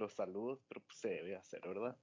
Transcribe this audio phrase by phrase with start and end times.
[0.00, 1.96] los saludos, pero pues se debe hacer, ¿verdad?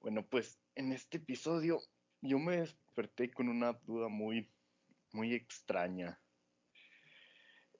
[0.00, 1.80] Bueno, pues en este episodio
[2.22, 4.50] yo me desperté con una duda muy,
[5.12, 6.18] muy extraña.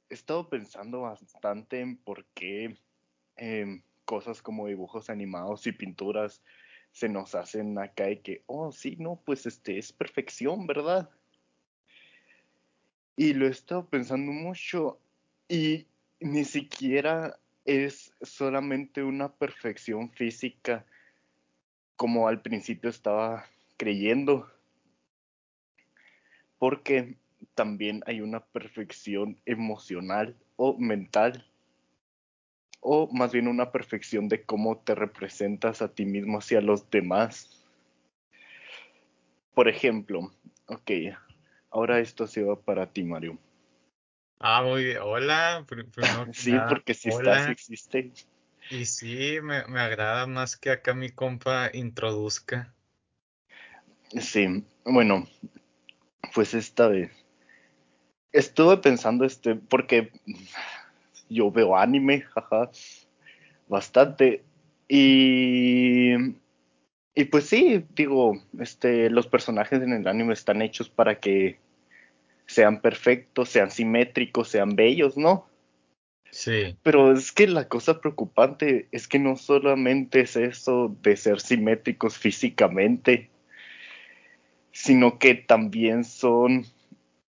[0.09, 2.79] He estado pensando bastante en por qué
[3.37, 6.43] em, cosas como dibujos animados y pinturas
[6.93, 11.11] se nos hacen acá y que, oh, sí, no, pues este es perfección, ¿verdad?
[13.17, 15.01] Y lo he estado pensando mucho
[15.49, 15.87] y
[16.21, 20.87] ni siquiera es solamente una perfección física
[21.97, 23.45] como al principio estaba
[23.77, 24.51] creyendo,
[26.59, 27.19] porque
[27.55, 31.47] también hay una perfección emocional o mental,
[32.81, 37.67] o más bien una perfección de cómo te representas a ti mismo hacia los demás.
[39.53, 40.33] Por ejemplo,
[40.69, 40.91] ok,
[41.71, 43.39] ahora esto se va para ti, Mario.
[44.41, 44.99] Ah, muy bien.
[45.03, 45.67] Hola.
[46.33, 48.13] sí, porque si estás, existe.
[48.71, 52.75] Y sí, me, agrada más que acá mi compa introduzca.
[54.11, 55.27] Sí, bueno,
[56.35, 57.11] pues esta vez.
[58.31, 60.13] Estuve pensando este, porque
[61.29, 62.71] yo veo anime, jaja,
[63.67, 64.45] bastante.
[64.87, 66.13] Y,
[67.15, 71.59] y pues sí, digo, este, los personajes en el anime están hechos para que
[72.49, 75.47] sean perfectos, sean simétricos, sean bellos, ¿no?
[76.31, 76.77] Sí.
[76.83, 82.19] Pero es que la cosa preocupante es que no solamente es eso de ser simétricos
[82.19, 83.31] físicamente,
[84.73, 86.65] sino que también son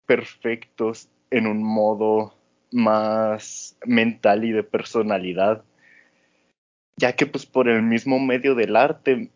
[0.07, 2.35] perfectos en un modo
[2.71, 5.65] más mental y de personalidad,
[6.97, 9.31] ya que pues por el mismo medio del arte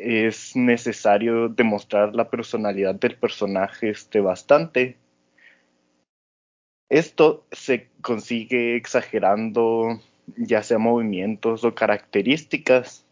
[0.00, 4.96] es necesario demostrar la personalidad del personaje este bastante.
[6.88, 10.00] Esto se consigue exagerando
[10.36, 13.04] ya sea movimientos o características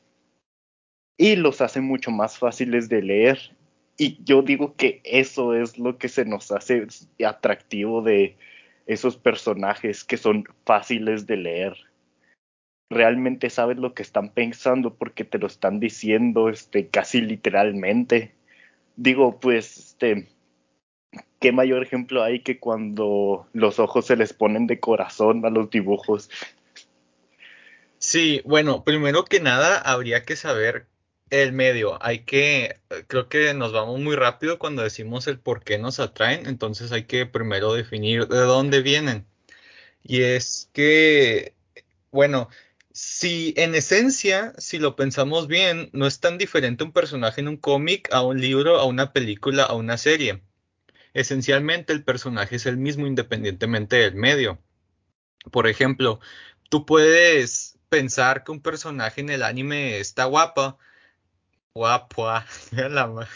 [1.16, 3.56] y los hace mucho más fáciles de leer.
[3.96, 6.86] Y yo digo que eso es lo que se nos hace
[7.26, 8.36] atractivo de
[8.86, 11.87] esos personajes que son fáciles de leer
[12.90, 18.34] realmente sabes lo que están pensando porque te lo están diciendo este, casi literalmente.
[18.96, 20.28] Digo, pues, este,
[21.40, 25.70] ¿qué mayor ejemplo hay que cuando los ojos se les ponen de corazón a los
[25.70, 26.30] dibujos?
[27.98, 30.86] Sí, bueno, primero que nada habría que saber
[31.30, 32.02] el medio.
[32.02, 36.46] Hay que, creo que nos vamos muy rápido cuando decimos el por qué nos atraen,
[36.46, 39.26] entonces hay que primero definir de dónde vienen.
[40.02, 41.54] Y es que,
[42.10, 42.48] bueno,
[42.98, 47.56] si en esencia, si lo pensamos bien, no es tan diferente un personaje en un
[47.56, 50.42] cómic a un libro, a una película, a una serie.
[51.14, 54.58] Esencialmente el personaje es el mismo independientemente del medio.
[55.52, 56.18] Por ejemplo,
[56.70, 60.76] tú puedes pensar que un personaje en el anime está guapa,
[61.74, 62.46] guapa,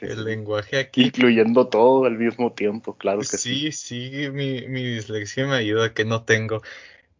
[0.00, 1.04] el lenguaje aquí.
[1.04, 3.70] Incluyendo todo al mismo tiempo, claro que sí.
[3.70, 6.62] Sí, sí, mi, mi dislexia me ayuda que no tengo.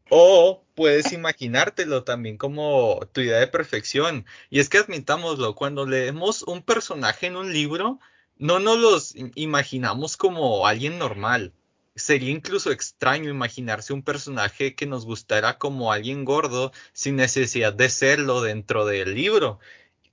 [0.08, 4.24] O puedes imaginártelo también como tu idea de perfección.
[4.50, 7.98] Y es que admitámoslo, cuando leemos un personaje en un libro,
[8.36, 11.52] no nos los imaginamos como alguien normal.
[11.96, 17.88] Sería incluso extraño imaginarse un personaje que nos gustara como alguien gordo sin necesidad de
[17.88, 19.58] serlo dentro del libro.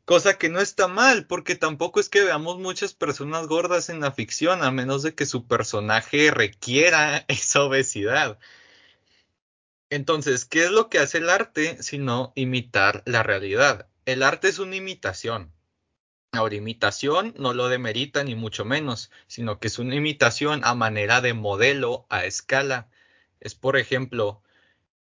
[0.05, 4.11] Cosa que no está mal, porque tampoco es que veamos muchas personas gordas en la
[4.11, 8.39] ficción, a menos de que su personaje requiera esa obesidad.
[9.93, 13.87] Entonces, ¿qué es lo que hace el arte sino imitar la realidad?
[14.05, 15.53] El arte es una imitación.
[16.31, 21.21] Ahora, imitación no lo demerita ni mucho menos, sino que es una imitación a manera
[21.21, 22.89] de modelo a escala.
[23.39, 24.41] Es, por ejemplo,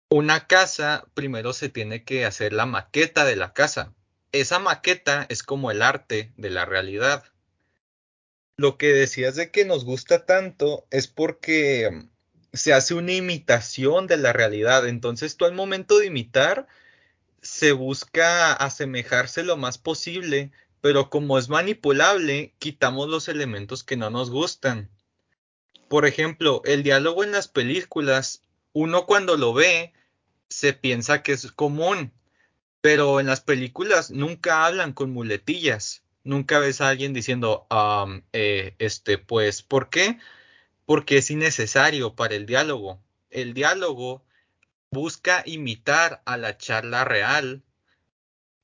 [0.08, 3.92] una casa, primero se tiene que hacer la maqueta de la casa.
[4.32, 7.24] Esa maqueta es como el arte de la realidad.
[8.56, 12.08] Lo que decías de que nos gusta tanto es porque
[12.52, 14.86] se hace una imitación de la realidad.
[14.88, 16.66] Entonces tú al momento de imitar,
[17.42, 20.50] se busca asemejarse lo más posible,
[20.80, 24.90] pero como es manipulable, quitamos los elementos que no nos gustan.
[25.88, 28.42] Por ejemplo, el diálogo en las películas,
[28.72, 29.92] uno cuando lo ve,
[30.48, 32.12] se piensa que es común,
[32.80, 36.02] pero en las películas nunca hablan con muletillas.
[36.22, 37.66] Nunca ves a alguien diciendo,
[38.32, 40.18] eh, este, pues, ¿por qué?
[40.90, 42.98] Porque es innecesario para el diálogo.
[43.30, 44.24] El diálogo
[44.90, 47.62] busca imitar a la charla real,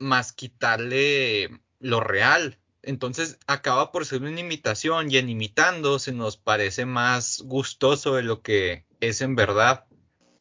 [0.01, 2.59] más quitarle lo real.
[2.83, 8.25] Entonces acaba por ser una imitación y en imitando se nos parece más gustoso de
[8.25, 9.85] lo que es en verdad.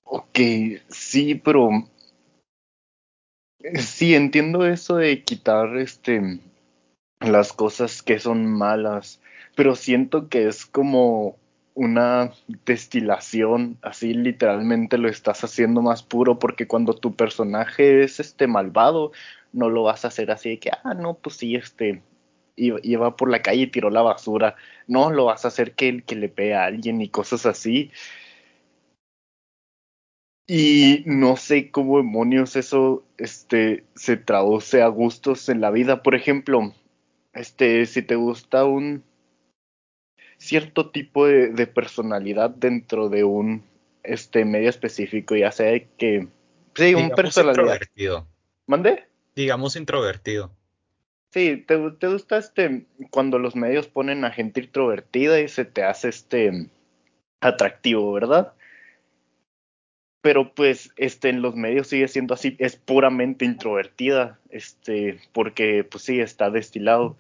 [0.05, 0.39] Ok,
[0.89, 1.69] sí, pero
[3.75, 6.39] Sí, entiendo eso de quitar este
[7.19, 9.21] las cosas que son malas,
[9.55, 11.37] pero siento que es como
[11.75, 12.31] una
[12.65, 19.11] destilación, así literalmente lo estás haciendo más puro porque cuando tu personaje es este malvado,
[19.53, 22.01] no lo vas a hacer así de que, ah, no, pues sí, este,
[22.55, 24.55] iba, por la calle y tiró la basura,
[24.87, 27.91] no, lo vas a hacer que, que le pegue a alguien y cosas así.
[30.47, 36.03] Y no sé cómo demonios eso este, se traduce a gustos en la vida.
[36.03, 36.73] Por ejemplo,
[37.33, 39.03] este, si te gusta un
[40.45, 43.63] cierto tipo de, personalidad dentro de un
[44.03, 46.27] este medio específico, ya sea que
[46.75, 47.63] sí, un personalidad.
[47.63, 48.27] Introvertido.
[48.67, 49.07] ¿Mande?
[49.35, 50.51] Digamos introvertido.
[51.31, 55.83] Sí, te, te gusta este cuando los medios ponen a gente introvertida y se te
[55.83, 56.69] hace este
[57.41, 58.53] atractivo, ¿verdad?
[60.25, 66.03] pero pues este en los medios sigue siendo así, es puramente introvertida, este, porque pues
[66.03, 67.15] sí, está destilado.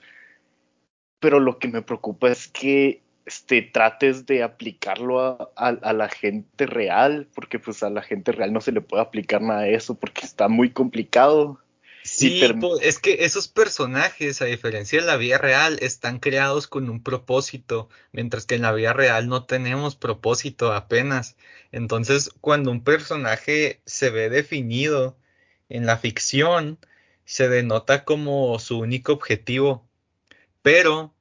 [1.19, 6.65] Pero lo que me preocupa es que este, trates de aplicarlo a, a, la gente
[6.65, 9.95] real, porque pues a la gente real no se le puede aplicar nada de eso,
[9.95, 11.59] porque está muy complicado.
[12.03, 12.39] Sí,
[12.83, 17.89] es que esos personajes, a diferencia de la vida real, están creados con un propósito,
[18.11, 21.35] mientras que en la vida real no tenemos propósito apenas.
[21.71, 25.17] Entonces, cuando un personaje se ve definido
[25.67, 26.77] en la ficción,
[27.25, 29.83] se denota como su único objetivo.
[30.61, 31.14] Pero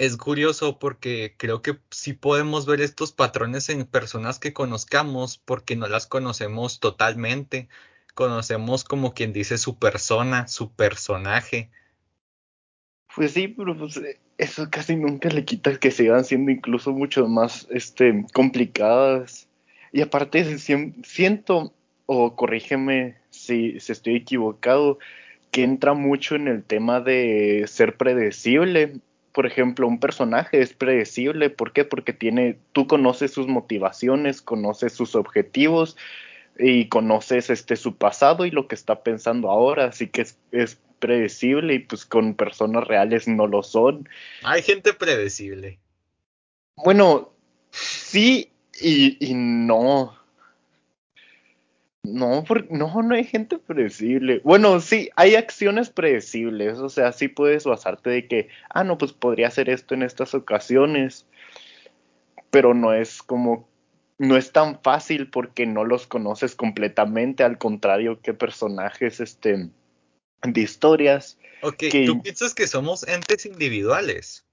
[0.00, 5.76] es curioso porque creo que sí podemos ver estos patrones en personas que conozcamos porque
[5.76, 7.68] no las conocemos totalmente
[8.14, 11.70] conocemos como quien dice su persona, su personaje.
[13.14, 17.26] Pues sí, pero pues eh, eso casi nunca le quita que sigan siendo incluso mucho
[17.28, 19.48] más este, complicadas.
[19.92, 21.72] Y aparte siento,
[22.06, 24.98] o corrígeme si, si estoy equivocado,
[25.50, 29.00] que entra mucho en el tema de ser predecible.
[29.32, 31.50] Por ejemplo, un personaje es predecible.
[31.50, 31.84] ¿Por qué?
[31.84, 35.96] Porque tiene, tú conoces sus motivaciones, conoces sus objetivos
[36.58, 40.78] y conoces este su pasado y lo que está pensando ahora, así que es, es
[40.98, 44.08] predecible y pues con personas reales no lo son.
[44.42, 45.78] Hay gente predecible.
[46.76, 47.32] Bueno,
[47.70, 48.50] sí
[48.80, 50.19] y, y no.
[52.02, 54.40] No, no, no hay gente predecible.
[54.42, 59.12] Bueno, sí, hay acciones predecibles, o sea, sí puedes basarte de que, ah, no, pues
[59.12, 61.26] podría hacer esto en estas ocasiones,
[62.50, 63.68] pero no es como
[64.20, 69.70] no es tan fácil porque no los conoces completamente, al contrario que personajes este,
[70.42, 71.38] de historias.
[71.62, 74.44] Ok, ¿tú piensas que somos entes individuales?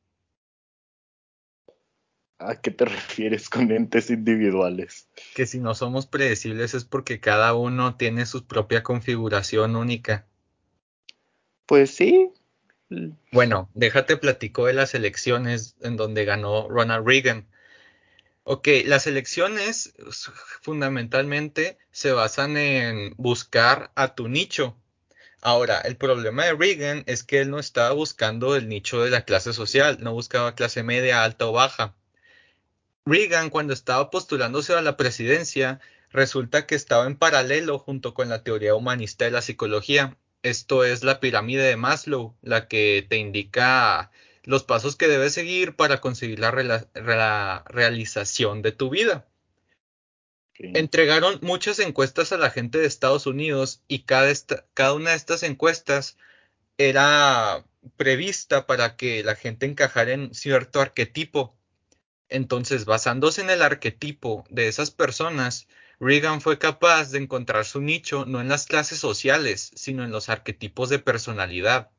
[2.39, 5.07] ¿A qué te refieres con entes individuales?
[5.35, 10.25] Que si no somos predecibles es porque cada uno tiene su propia configuración única.
[11.65, 12.31] Pues sí.
[13.31, 17.47] Bueno, déjate platico de las elecciones en donde ganó Ronald Reagan.
[18.43, 19.93] Ok, las elecciones
[20.61, 24.77] fundamentalmente se basan en buscar a tu nicho.
[25.41, 29.25] Ahora, el problema de Reagan es que él no estaba buscando el nicho de la
[29.25, 31.93] clase social, no buscaba clase media, alta o baja.
[33.09, 38.43] Reagan, cuando estaba postulándose a la presidencia, resulta que estaba en paralelo junto con la
[38.43, 40.17] teoría humanista de la psicología.
[40.43, 44.11] Esto es la pirámide de Maslow, la que te indica
[44.43, 46.51] los pasos que debes seguir para conseguir la,
[47.65, 49.25] realización de tu vida.
[50.59, 54.33] Entregaron muchas encuestas a la gente de Estados Unidos y cada,
[54.73, 56.17] cada una de estas encuestas
[56.77, 57.63] era
[57.95, 61.56] prevista para que la gente encajara en cierto arquetipo.
[62.29, 65.67] Entonces, basándose en el arquetipo de esas personas,
[65.99, 70.29] Reagan fue capaz de encontrar su nicho no en las clases sociales, sino en los
[70.29, 71.89] arquetipos de personalidad.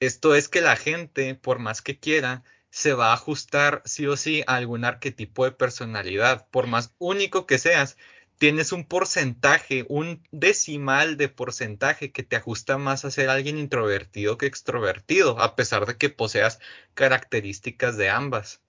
[0.00, 4.16] Esto es que la gente, por más que quiera, se va a ajustar sí o
[4.16, 6.48] sí a algún arquetipo de personalidad.
[6.50, 7.96] Por más único que seas,
[8.38, 14.38] tienes un porcentaje, un decimal de porcentaje que te ajusta más a ser alguien introvertido
[14.38, 16.58] que extrovertido, a pesar de que poseas
[16.94, 18.60] características de ambas.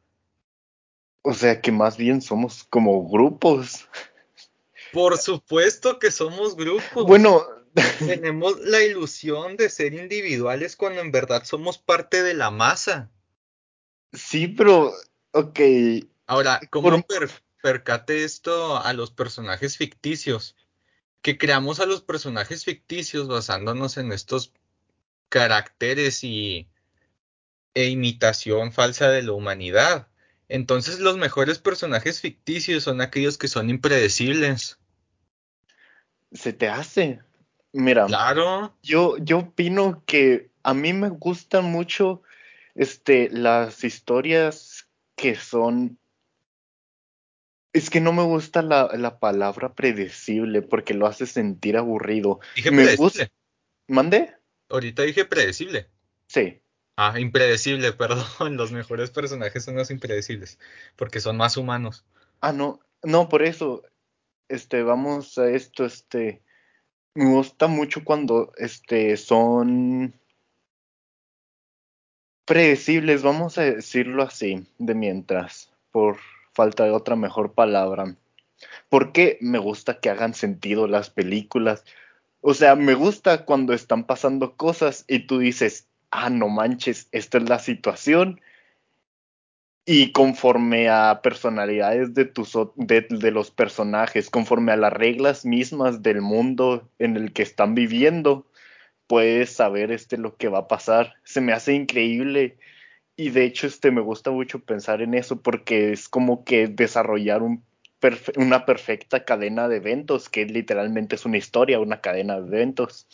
[1.22, 3.88] O sea que más bien somos como grupos.
[4.94, 7.06] Por supuesto que somos grupos.
[7.06, 7.44] Bueno,
[8.00, 13.10] tenemos la ilusión de ser individuales cuando en verdad somos parte de la masa.
[14.14, 14.94] Sí, pero,
[15.32, 15.60] ok.
[16.28, 17.04] Ahora, ¿cómo
[17.66, 20.56] percate esto a los personajes ficticios?
[21.24, 24.54] Que creamos a los personajes ficticios basándonos en estos
[25.30, 26.70] caracteres y
[27.74, 30.10] e imitación falsa de la humanidad.
[30.48, 34.78] Entonces los mejores personajes ficticios son aquellos que son impredecibles.
[36.34, 37.20] Se te hace.
[37.74, 38.78] Mira, Claro.
[38.84, 42.22] yo, yo opino que a mí me gustan mucho
[42.76, 45.98] este, las historias que son...
[47.76, 52.40] Es que no me gusta la, la palabra predecible porque lo hace sentir aburrido.
[52.56, 53.28] Dije Me gusta...
[53.28, 53.32] predecible.
[53.90, 54.34] ¿Mande?
[54.70, 55.90] Ahorita dije predecible.
[56.28, 56.62] Sí.
[56.96, 58.56] Ah, impredecible, perdón.
[58.56, 60.58] Los mejores personajes son los impredecibles,
[60.96, 62.06] porque son más humanos.
[62.40, 63.84] Ah, no, no, por eso,
[64.48, 66.42] este, vamos a esto, este,
[67.14, 70.18] me gusta mucho cuando, este, son
[72.46, 76.18] predecibles, vamos a decirlo así, de mientras, por
[76.56, 78.16] falta de otra mejor palabra.
[78.90, 81.84] Porque me gusta que hagan sentido las películas.
[82.42, 87.38] O sea, me gusta cuando están pasando cosas y tú dices, ah, no manches, esta
[87.38, 88.40] es la situación.
[89.86, 96.02] Y conforme a personalidades de, tus, de, de los personajes, conforme a las reglas mismas
[96.02, 98.48] del mundo en el que están viviendo,
[99.06, 101.14] puedes saber este lo que va a pasar.
[101.24, 102.58] Se me hace increíble
[103.16, 107.44] y de hecho este me gusta mucho pensar en eso porque es como que desarrollar
[107.44, 107.64] un
[108.36, 113.08] una perfecta cadena de eventos, que literalmente es una historia, una cadena de eventos.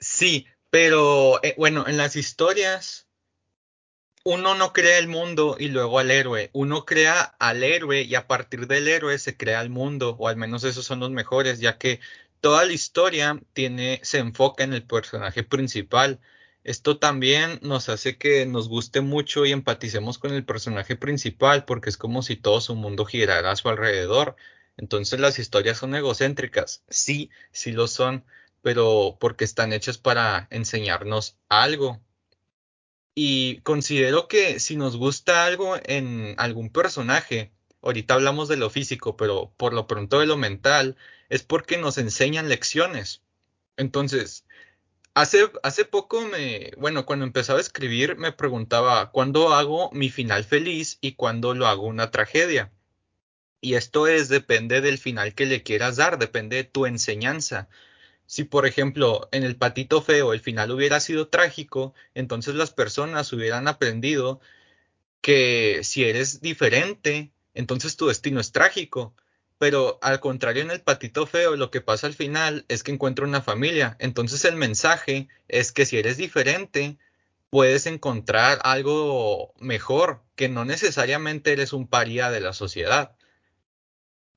[0.00, 3.08] Sí, pero eh, bueno, en las historias
[4.24, 6.50] uno no crea el mundo y luego al héroe.
[6.52, 10.36] Uno crea al héroe y a partir del héroe se crea el mundo, o al
[10.36, 12.00] menos esos son los mejores, ya que
[12.40, 16.20] toda la historia tiene, se enfoca en el personaje principal.
[16.64, 21.90] Esto también nos hace que nos guste mucho y empaticemos con el personaje principal, porque
[21.90, 24.36] es como si todo su mundo girara a su alrededor.
[24.76, 26.82] Entonces las historias son egocéntricas.
[26.88, 28.24] Sí, sí lo son,
[28.62, 32.00] pero porque están hechas para enseñarnos algo.
[33.14, 39.16] Y considero que si nos gusta algo en algún personaje, ahorita hablamos de lo físico,
[39.16, 40.96] pero por lo pronto de lo mental,
[41.28, 43.22] es porque nos enseñan lecciones.
[43.76, 44.44] Entonces,
[45.20, 50.44] hace, hace poco me, bueno, cuando empezaba a escribir, me preguntaba cuándo hago mi final
[50.44, 52.72] feliz y cuándo lo hago una tragedia.
[53.60, 57.68] Y esto es, depende del final que le quieras dar, depende de tu enseñanza.
[58.26, 63.32] Si, por ejemplo, en el patito feo el final hubiera sido trágico, entonces las personas
[63.32, 64.40] hubieran aprendido
[65.22, 69.14] que si eres diferente, entonces tu destino es trágico.
[69.58, 73.26] Pero al contrario, en el patito feo, lo que pasa al final es que encuentra
[73.26, 73.96] una familia.
[73.98, 76.98] Entonces el mensaje es que si eres diferente,
[77.50, 83.16] puedes encontrar algo mejor, que no necesariamente eres un paria de la sociedad.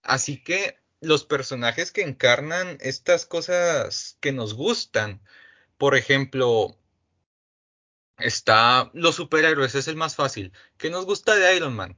[0.04, 5.22] Así que los personajes que encarnan estas cosas que nos gustan,
[5.78, 6.78] por ejemplo,
[8.18, 10.54] está los superhéroes, es el más fácil.
[10.78, 11.98] ¿Qué nos gusta de Iron Man?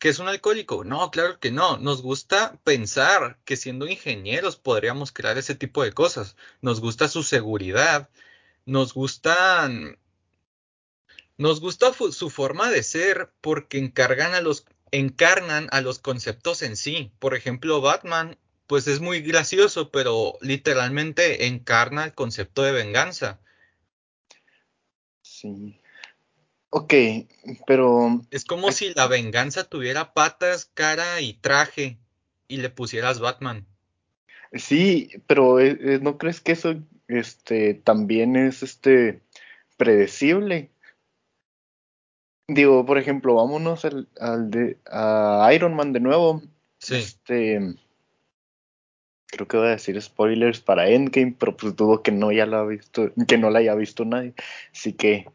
[0.00, 0.82] ¿Que es un alcohólico?
[0.82, 1.76] No, claro que no.
[1.76, 6.36] Nos gusta pensar que siendo ingenieros podríamos crear ese tipo de cosas.
[6.62, 8.08] Nos gusta su seguridad,
[8.64, 9.98] nos gustan
[11.36, 16.76] Nos gusta su forma de ser porque encargan a los, encarnan a los conceptos en
[16.76, 17.12] sí.
[17.18, 23.40] Por ejemplo, Batman, pues es muy gracioso, pero literalmente encarna el concepto de venganza.
[25.22, 25.80] Sí.
[26.70, 26.94] Ok,
[27.66, 31.98] pero Es como si la venganza tuviera patas, cara y traje
[32.46, 33.66] y le pusieras Batman.
[34.52, 36.74] sí, pero eh, eh, ¿no crees que eso
[37.08, 39.22] este también es este
[39.76, 40.70] predecible?
[42.46, 46.42] Digo, por ejemplo, vámonos al, al de a Iron Man de nuevo.
[46.78, 46.96] Sí.
[46.96, 47.76] Este,
[49.26, 52.60] creo que voy a decir spoilers para Endgame, pero pues dudo que no ya la
[52.60, 54.34] ha visto, que no la haya visto nadie.
[54.72, 55.26] Así que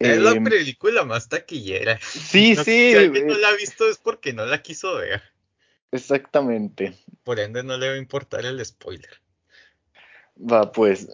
[0.00, 1.98] Es la em, película más taquillera.
[2.00, 5.22] sí, No- sí, si alguien no la ha visto es porque no la quiso ver.
[5.92, 6.94] exactamente.
[7.22, 9.10] Por ende, no le va a importar el spoiler.
[10.36, 11.08] Va, pues,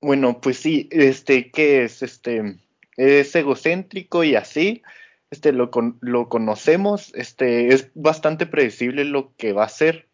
[0.00, 2.02] bueno, pues sí, este, ¿qué es?
[2.02, 2.58] Este,
[2.96, 4.82] es egocéntrico y así,
[5.30, 10.08] este, lo, con- lo conocemos, este, es bastante predecible lo que va a hacer,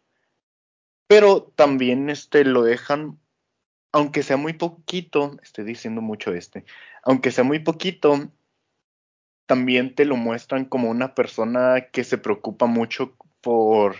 [1.07, 3.19] pero también, este, lo dejan,
[3.93, 6.65] aunque sea muy poquito, estoy diciendo mucho este,
[7.03, 8.29] aunque sea muy poquito,
[9.45, 13.95] también te lo muestran como una persona que se preocupa mucho por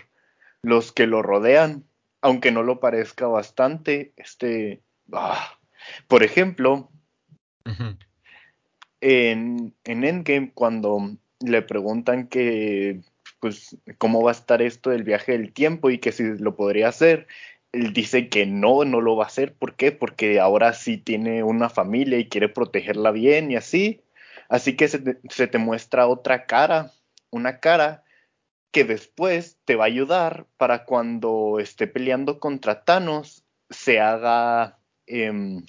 [0.62, 1.84] los que lo rodean,
[2.20, 4.82] aunque no lo parezca bastante, este,
[5.12, 5.58] ah,
[6.08, 6.90] por ejemplo,
[9.00, 13.02] en, en Endgame, cuando le preguntan que,
[13.38, 16.88] pues, cómo va a estar esto del viaje del tiempo y que si lo podría
[16.88, 17.28] hacer,
[17.74, 19.54] él dice que no, no lo va a hacer.
[19.54, 19.92] ¿Por qué?
[19.92, 24.00] Porque ahora sí tiene una familia y quiere protegerla bien y así.
[24.48, 26.92] Así que se te, se te muestra otra cara,
[27.30, 28.04] una cara
[28.70, 35.64] que después te va a ayudar para cuando esté peleando contra Thanos se haga, em,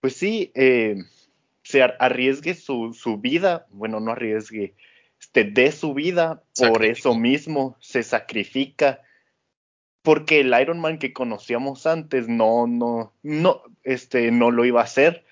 [0.00, 0.96] pues sí, eh,
[1.62, 4.74] se arriesgue su, su, vida, bueno, no arriesgue,
[5.20, 9.02] este, dé su vida por eso mismo, se sacrifica
[10.02, 14.84] porque el Iron Man que conocíamos antes no, no, no, este, no lo iba a
[14.84, 15.24] hacer.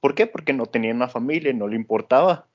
[0.00, 0.26] ¿Por qué?
[0.26, 2.46] Porque no tenía una familia y no le importaba.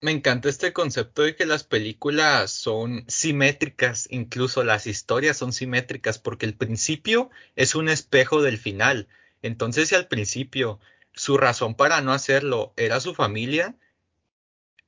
[0.00, 6.18] Me encanta este concepto de que las películas son simétricas, incluso las historias son simétricas,
[6.18, 9.06] porque el principio es un espejo del final.
[9.42, 10.80] Entonces, si al principio
[11.14, 13.76] su razón para no hacerlo era su familia,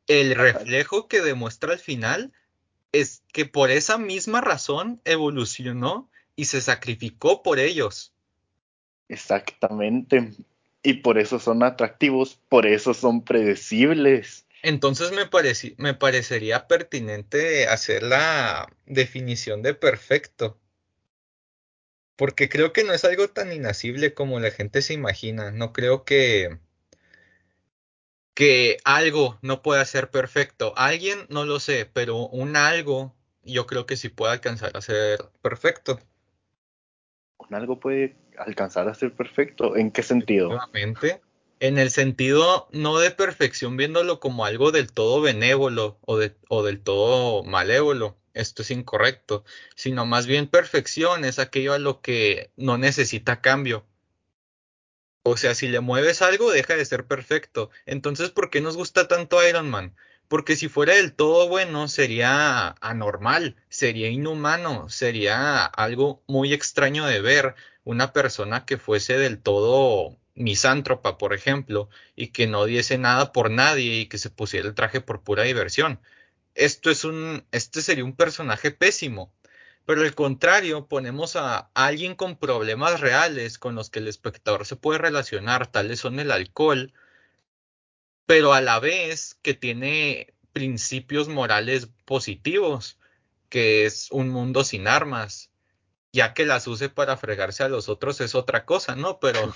[0.09, 2.33] el reflejo que demuestra al final
[2.95, 8.15] es que por esa misma razón evolucionó y se sacrificó por ellos.
[9.09, 10.33] Exactamente.
[10.83, 14.47] Y por eso son atractivos, por eso son predecibles.
[14.63, 15.29] Entonces me,
[15.77, 20.59] me parecería pertinente hacer la definición de perfecto.
[22.17, 25.51] Porque creo que no es algo tan inacible como la gente se imagina.
[25.51, 26.59] No creo que
[28.35, 30.75] que algo no pueda ser perfecto.
[30.76, 33.14] Alguien no lo sé, pero un algo
[33.45, 36.00] yo creo que sí puede alcanzar a ser perfecto.
[37.38, 39.76] ¿Un algo puede alcanzar a ser perfecto?
[39.76, 40.59] ¿En qué sentido?
[41.61, 46.64] En el sentido no de perfección viéndolo como algo del todo benévolo o, de, o
[46.64, 48.17] del todo malévolo.
[48.35, 49.45] Esto es incorrecto,
[49.76, 53.85] sino más bien perfección es aquello a lo que no necesita cambio
[55.25, 57.71] o sea, si le mueves algo, deja de ser perfecto.
[57.87, 59.97] Entonces, ¿por qué nos gusta tanto Iron Man?
[60.28, 67.21] Porque si fuera del todo bueno, sería anormal, sería inhumano, sería algo muy extraño de
[67.23, 73.32] ver una persona que fuese del todo misántropa, por ejemplo, y que no diese nada
[73.32, 76.00] por nadie y que se pusiera el traje por pura diversión.
[76.54, 79.32] Esto es un, este sería un personaje pésimo.
[79.86, 84.76] Pero al contrario, ponemos a alguien con problemas reales con los que el espectador se
[84.76, 86.92] puede relacionar, tales son el alcohol,
[88.26, 92.99] pero a la vez que tiene principios morales positivos,
[93.50, 95.50] que es un mundo sin armas,
[96.12, 99.18] ya que las use para fregarse a los otros es otra cosa, ¿no?
[99.18, 99.52] Pero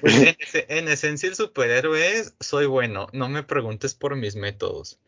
[0.00, 0.18] pues,
[0.54, 4.98] en, en, esencia el superhéroe es, soy bueno, no me preguntes por mis métodos.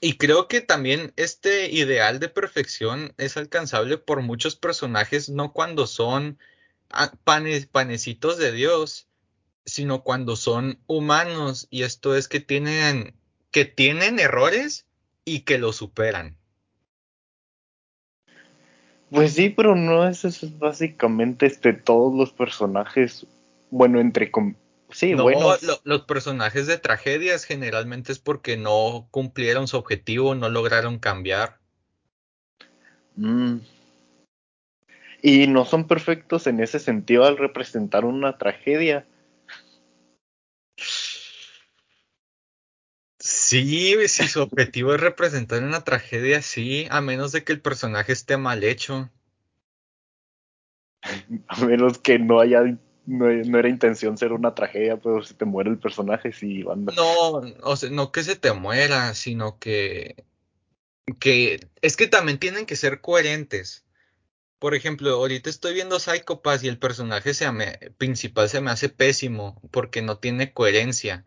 [0.00, 5.86] Y creo que también este ideal de perfección es alcanzable por muchos personajes, no cuando
[5.86, 6.38] son
[6.90, 9.08] ah, panecitos de Dios,
[9.64, 11.66] sino cuando son humanos.
[11.70, 13.14] Y esto es que tienen,
[13.50, 14.86] que tienen errores
[15.24, 16.36] y que lo superan.
[19.10, 23.26] Pues sí, pero no es eso, es básicamente este, todos los personajes,
[23.70, 24.30] bueno, entre,
[24.90, 25.28] Sí, no,
[25.84, 31.58] los personajes de tragedias generalmente es porque no cumplieron su objetivo, no lograron cambiar.
[33.16, 33.56] Mm.
[35.22, 39.06] Y no son perfectos en ese sentido al representar una tragedia.
[43.18, 48.12] Sí, si su objetivo es representar una tragedia, sí, a menos de que el personaje
[48.12, 49.10] esté mal hecho.
[51.48, 52.62] A menos que no haya
[53.06, 56.92] no, era intención ser una tragedia, pero si te muere el personaje, sí, banda.
[56.94, 60.24] No, o sea, no que se te muera, sino que,
[61.18, 63.84] que es que también tienen que ser coherentes.
[64.58, 67.46] Por ejemplo, ahorita estoy viendo Psychopath y el personaje se
[67.98, 71.24] principal se me hace pésimo porque no tiene coherencia.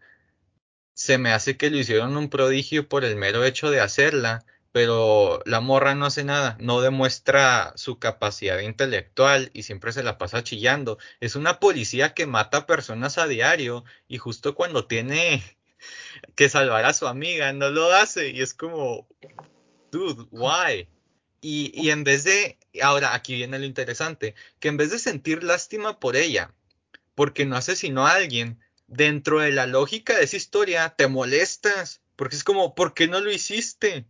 [0.95, 5.41] Se me hace que lo hicieron un prodigio por el mero hecho de hacerla pero
[5.45, 10.43] la morra no hace nada, no demuestra su capacidad intelectual y siempre se la pasa
[10.43, 10.99] chillando.
[11.19, 15.43] Es una policía que mata personas a diario y justo cuando tiene
[16.35, 19.07] que salvar a su amiga no lo hace y es como,
[19.91, 20.87] dude, why?
[21.41, 25.43] Y, y en vez de, ahora aquí viene lo interesante, que en vez de sentir
[25.43, 26.53] lástima por ella,
[27.15, 32.35] porque no asesinó a alguien, dentro de la lógica de esa historia te molestas, porque
[32.35, 34.05] es como, ¿por qué no lo hiciste?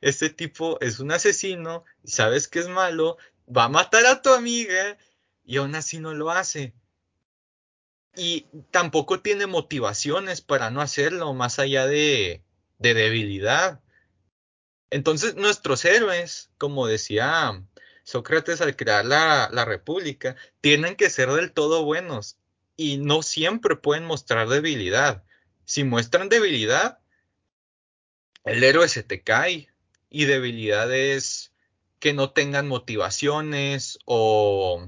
[0.00, 3.16] Este tipo es un asesino, sabes que es malo,
[3.48, 4.98] va a matar a tu amiga
[5.44, 6.74] y aún así no lo hace.
[8.16, 12.42] Y tampoco tiene motivaciones para no hacerlo, más allá de,
[12.78, 13.80] de debilidad.
[14.90, 17.62] Entonces nuestros héroes, como decía
[18.04, 22.36] Sócrates al crear la República, tienen que ser del todo buenos
[22.76, 25.24] y no siempre pueden mostrar debilidad.
[25.64, 26.98] Si muestran debilidad,
[28.44, 29.68] el héroe se te cae
[30.10, 31.52] y debilidades
[31.98, 34.86] que no tengan motivaciones o,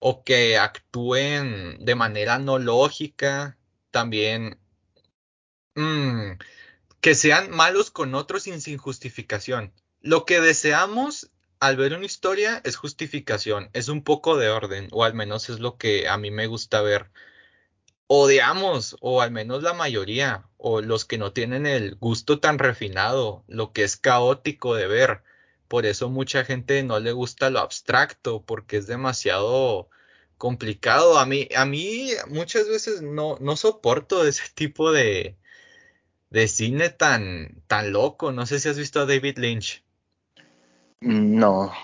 [0.00, 3.56] o que actúen de manera no lógica.
[3.90, 4.58] También,
[5.76, 6.32] mm,
[7.00, 9.72] que sean malos con otros sin, sin justificación.
[10.00, 15.04] Lo que deseamos al ver una historia es justificación, es un poco de orden, o
[15.04, 17.10] al menos es lo que a mí me gusta ver.
[18.06, 23.44] Odiamos, o al menos la mayoría, o los que no tienen el gusto tan refinado,
[23.48, 25.22] lo que es caótico de ver.
[25.68, 29.90] Por eso mucha gente no le gusta lo abstracto, porque es demasiado
[30.38, 31.18] complicado.
[31.18, 35.36] A mí, a mí muchas veces no, no soporto ese tipo de,
[36.30, 38.32] de cine tan, tan loco.
[38.32, 39.84] No sé si has visto a David Lynch.
[41.00, 41.74] No.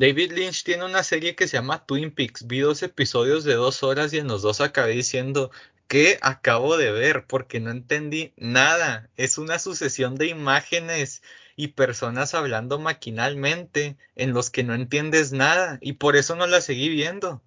[0.00, 2.48] David Lynch tiene una serie que se llama Twin Peaks.
[2.48, 5.52] Vi dos episodios de dos horas y en los dos acabé diciendo
[5.88, 9.08] que acabo de ver porque no entendí nada.
[9.16, 11.22] Es una sucesión de imágenes
[11.56, 16.60] y personas hablando maquinalmente en los que no entiendes nada y por eso no la
[16.60, 17.42] seguí viendo.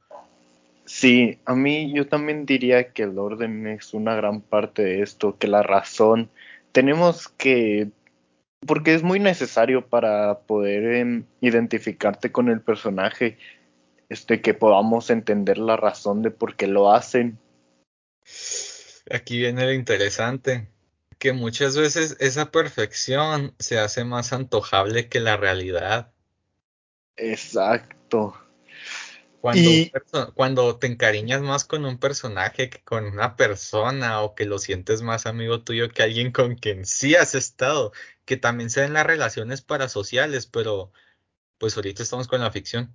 [0.86, 5.38] Sí, a mí yo también diría que el orden es una gran parte de esto,
[5.38, 6.32] que la razón
[6.72, 7.90] tenemos que
[8.66, 13.38] porque es muy necesario para poder em, identificarte con el personaje,
[14.10, 17.38] este, que podamos entender la razón de por qué lo hacen.
[19.12, 20.70] Aquí viene lo interesante,
[21.18, 26.12] que muchas veces esa perfección se hace más antojable que la realidad.
[27.16, 28.38] Exacto.
[29.42, 29.70] Cuando,
[30.34, 35.02] cuando te encariñas más con un personaje que con una persona o que lo sientes
[35.02, 37.94] más amigo tuyo que alguien con quien sí has estado,
[38.26, 40.92] que también se den las relaciones parasociales, pero
[41.58, 42.94] pues ahorita estamos con la ficción.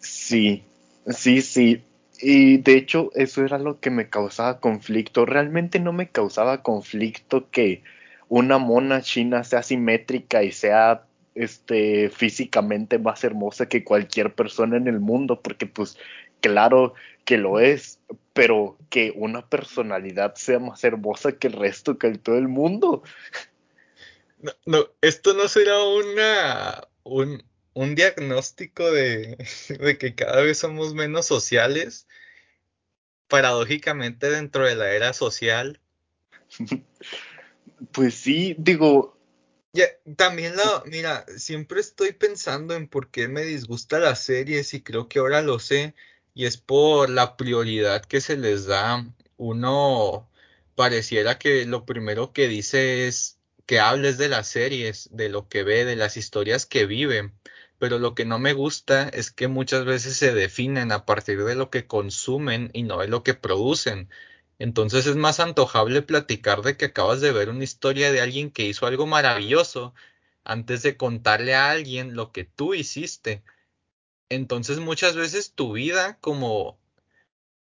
[0.00, 0.64] Sí,
[1.08, 1.84] sí, sí.
[2.20, 5.26] Y de hecho eso era lo que me causaba conflicto.
[5.26, 7.82] Realmente no me causaba conflicto que
[8.28, 14.86] una mona china sea simétrica y sea este, físicamente más hermosa que cualquier persona en
[14.86, 15.98] el mundo, porque pues
[16.40, 18.00] claro que lo es,
[18.32, 23.02] pero que una personalidad sea más hermosa que el resto, que el todo el mundo.
[24.66, 27.42] No, esto no será una, un,
[27.74, 29.36] un diagnóstico de,
[29.68, 32.06] de que cada vez somos menos sociales,
[33.28, 35.80] paradójicamente dentro de la era social.
[37.92, 39.18] Pues sí, digo,
[39.72, 44.82] ya, también la, mira, siempre estoy pensando en por qué me disgusta las series y
[44.82, 45.94] creo que ahora lo sé,
[46.34, 49.04] y es por la prioridad que se les da.
[49.36, 50.30] Uno
[50.76, 55.64] pareciera que lo primero que dice es que hables de las series, de lo que
[55.64, 57.34] ve, de las historias que viven,
[57.78, 61.54] pero lo que no me gusta es que muchas veces se definen a partir de
[61.54, 64.08] lo que consumen y no de lo que producen.
[64.58, 68.66] Entonces es más antojable platicar de que acabas de ver una historia de alguien que
[68.66, 69.94] hizo algo maravilloso
[70.44, 73.42] antes de contarle a alguien lo que tú hiciste.
[74.28, 76.78] Entonces muchas veces tu vida como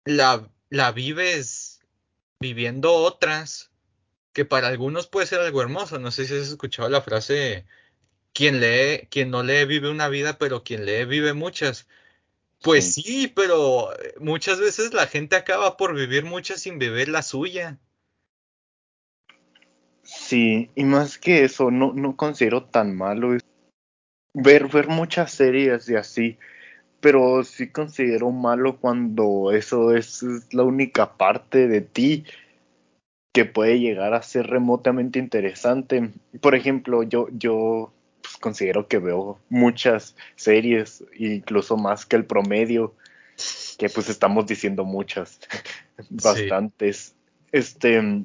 [0.05, 1.81] la, la vives
[2.39, 3.71] viviendo otras,
[4.33, 5.99] que para algunos puede ser algo hermoso.
[5.99, 7.65] No sé si has escuchado la frase,
[8.37, 11.87] quien lee, quien no lee vive una vida, pero quien lee vive muchas.
[12.61, 13.33] Pues sí.
[13.35, 17.79] pero eh, muchas veces la gente acaba por vivir muchas sin vivir la suya.
[20.03, 23.37] Sí, y más que eso, no, no considero tan malo
[24.35, 26.37] ver, ver muchas series y así,
[26.99, 32.23] pero sí considero malo cuando eso es, es la única parte de ti
[33.33, 36.11] que puede llegar a ser remotamente interesante.
[36.39, 37.93] Por ejemplo, yo, yo
[38.39, 42.95] considero que veo muchas series, incluso más que el promedio,
[43.77, 45.39] que pues estamos diciendo muchas,
[46.09, 47.15] bastantes.
[47.51, 48.23] Este,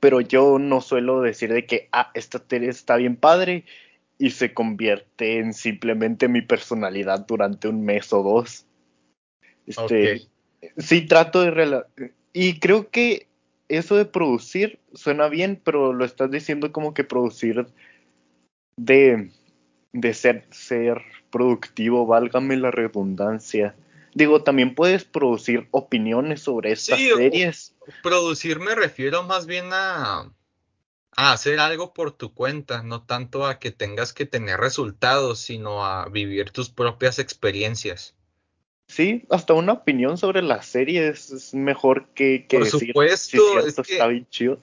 [0.00, 3.64] pero yo no suelo decir de que, ah, esta serie está bien padre
[4.18, 8.66] y se convierte en simplemente mi personalidad durante un mes o dos.
[9.66, 10.26] Este,
[10.76, 11.84] sí trato de
[12.32, 13.26] y creo que
[13.68, 17.66] eso de producir suena bien, pero lo estás diciendo como que producir
[18.78, 19.30] de,
[19.92, 23.74] de ser, ser productivo, válgame la redundancia.
[24.14, 27.74] Digo, también puedes producir opiniones sobre estas series.
[28.02, 30.32] Producir me refiero más bien a,
[31.16, 35.84] a hacer algo por tu cuenta, no tanto a que tengas que tener resultados, sino
[35.84, 38.14] a vivir tus propias experiencias.
[38.86, 44.26] Sí, hasta una opinión sobre las series es mejor que, que por supuesto, está bien
[44.30, 44.62] chido.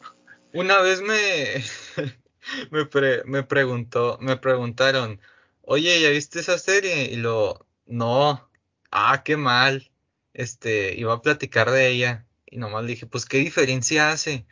[0.51, 1.63] Una vez me,
[2.71, 2.87] me,
[3.25, 5.19] me, preguntó, me preguntaron,
[5.61, 7.05] oye, ¿ya viste esa serie?
[7.05, 8.49] Y lo, no,
[8.91, 9.91] ah, qué mal.
[10.33, 12.27] Este, iba a platicar de ella.
[12.45, 14.45] Y nomás dije, pues, ¿qué diferencia hace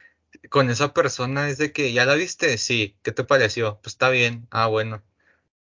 [0.49, 1.49] con esa persona?
[1.49, 2.57] Es de que, ¿ya la viste?
[2.57, 3.79] Sí, ¿qué te pareció?
[3.81, 5.03] Pues está bien, ah, bueno.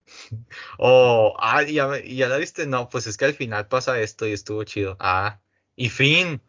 [0.78, 2.66] o, ah, ¿ya, ¿ya la viste?
[2.66, 4.96] No, pues es que al final pasa esto y estuvo chido.
[5.00, 5.40] Ah,
[5.76, 6.42] y fin.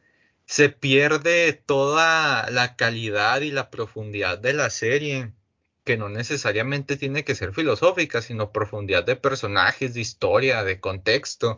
[0.45, 5.33] se pierde toda la calidad y la profundidad de la serie,
[5.83, 11.57] que no necesariamente tiene que ser filosófica, sino profundidad de personajes, de historia, de contexto,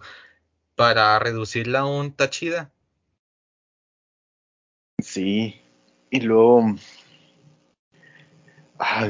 [0.76, 2.72] para reducirla a un tachida.
[5.00, 5.62] Sí,
[6.10, 6.76] y luego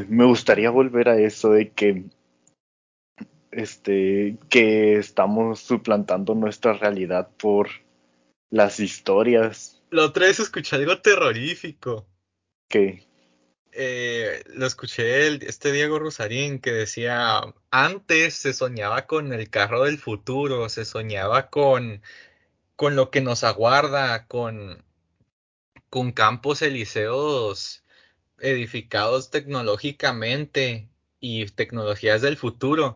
[0.08, 2.06] me gustaría volver a eso de que
[3.52, 7.70] este que estamos suplantando nuestra realidad por
[8.50, 9.82] las historias.
[9.92, 12.08] La otra vez escuché algo terrorífico.
[12.68, 13.06] ¿Qué?
[13.76, 19.84] Eh, lo escuché el, este Diego Rosarín que decía, antes se soñaba con el carro
[19.86, 22.04] del futuro, se soñaba con,
[22.76, 24.84] con lo que nos aguarda, con,
[25.90, 27.84] con campos elíseos
[28.40, 32.96] edificados tecnológicamente y tecnologías del futuro.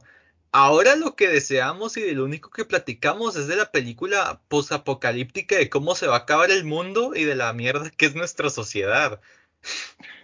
[0.51, 5.69] Ahora lo que deseamos y lo único que platicamos es de la película posapocalíptica de
[5.69, 9.21] cómo se va a acabar el mundo y de la mierda que es nuestra sociedad.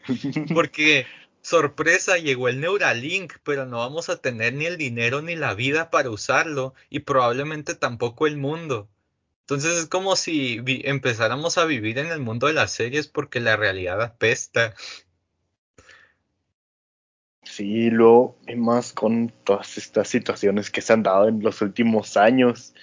[0.54, 1.06] Porque,
[1.42, 5.90] sorpresa, llegó el Neuralink, pero no vamos a tener ni el dinero ni la vida
[5.90, 8.90] para usarlo y probablemente tampoco el mundo.
[9.42, 13.58] Entonces es como si empezáramos a vivir en el mundo de las series porque la
[13.58, 14.74] realidad apesta.
[17.44, 22.16] Sí, luego, y más con todas estas situaciones que se han dado en los últimos
[22.16, 22.74] años,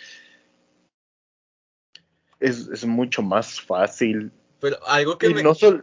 [2.40, 4.30] es, es mucho más fácil.
[4.60, 5.82] Pero algo que me no solo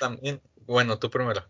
[0.00, 1.42] también, bueno, tú primero.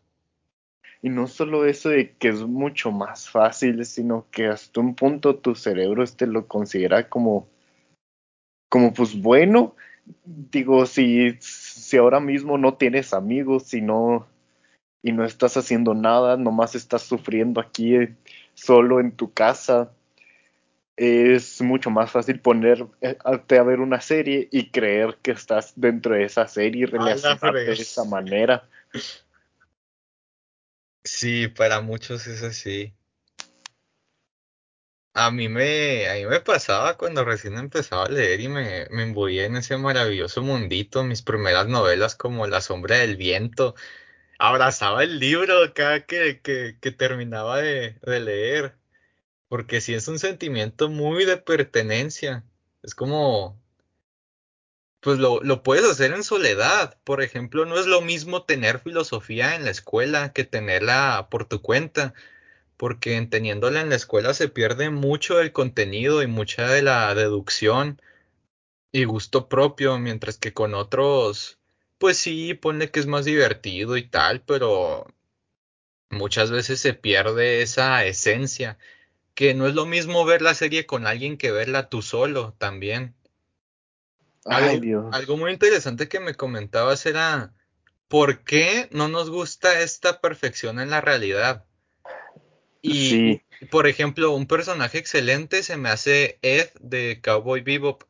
[1.02, 5.37] Y no solo eso de que es mucho más fácil, sino que hasta un punto
[5.37, 7.48] tu cerebro este lo considera como,
[8.68, 9.76] como pues bueno.
[10.24, 14.26] Digo, si, si ahora mismo no tienes amigos, si no,
[15.02, 18.14] y no estás haciendo nada, nomás estás sufriendo aquí eh,
[18.55, 19.92] solo en tu casa,
[20.96, 23.16] es mucho más fácil ponerte eh,
[23.59, 27.72] a ver una serie y creer que estás dentro de esa serie y relacionarte de
[27.72, 28.64] esa manera.
[31.05, 32.94] Sí, para muchos es así.
[35.14, 39.05] A mí me, a mí me pasaba cuando recién empezaba a leer y me, me
[39.44, 43.75] en ese maravilloso mundito, mis primeras novelas como La sombra del viento,
[44.38, 48.77] abrazaba el libro cada que, que, que terminaba de, de, leer,
[49.49, 52.44] porque sí es un sentimiento muy de pertenencia.
[52.83, 53.61] Es como,
[55.06, 56.98] pues lo, lo puedes hacer en soledad.
[57.04, 61.62] Por ejemplo, no es lo mismo tener filosofía en la escuela que tenerla por tu
[61.62, 62.12] cuenta,
[62.76, 67.14] porque en teniéndola en la escuela se pierde mucho del contenido y mucha de la
[67.14, 68.02] deducción
[68.92, 71.60] y gusto propio, mientras que con otros
[71.98, 75.06] pues sí, pone que es más divertido y tal, pero
[76.10, 78.78] muchas veces se pierde esa esencia,
[79.34, 83.15] que no es lo mismo ver la serie con alguien que verla tú solo también.
[84.48, 87.52] Algo, algo muy interesante que me comentabas era,
[88.09, 91.64] ¿por qué no nos gusta esta perfección en la realidad?
[92.82, 98.04] Y, por ejemplo, un personaje excelente se me hace Ed de Cowboy Bebop.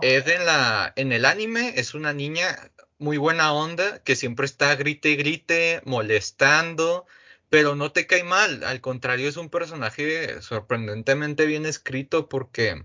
[0.00, 2.56] Ed en la en el anime es una niña
[2.98, 7.06] muy buena onda, que siempre está grite y grite, molestando,
[7.48, 8.62] pero no te cae mal.
[8.62, 12.84] Al contrario, es un personaje sorprendentemente bien escrito porque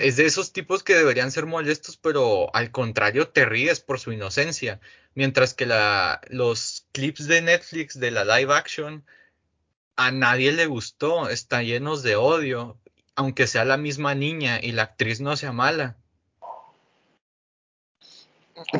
[0.00, 4.12] es de esos tipos que deberían ser molestos, pero al contrario te ríes por su
[4.12, 4.80] inocencia.
[5.14, 9.04] Mientras que la, los clips de Netflix de la live action
[9.96, 12.78] a nadie le gustó, están llenos de odio,
[13.16, 15.96] aunque sea la misma niña y la actriz no sea mala.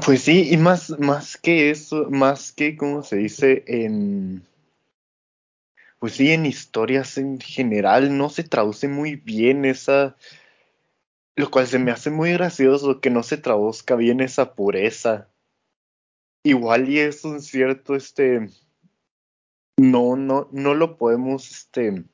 [0.04, 4.46] Pues sí, y más, más que eso, más que, como se dice, en...
[5.98, 10.16] Pues sí, en historias en general no se traduce muy bien esa...
[11.38, 15.28] Lo cual se me hace muy gracioso que no se traduzca bien esa pureza.
[16.42, 18.50] Igual y es un cierto, este...
[19.76, 22.04] No, no, no lo podemos, este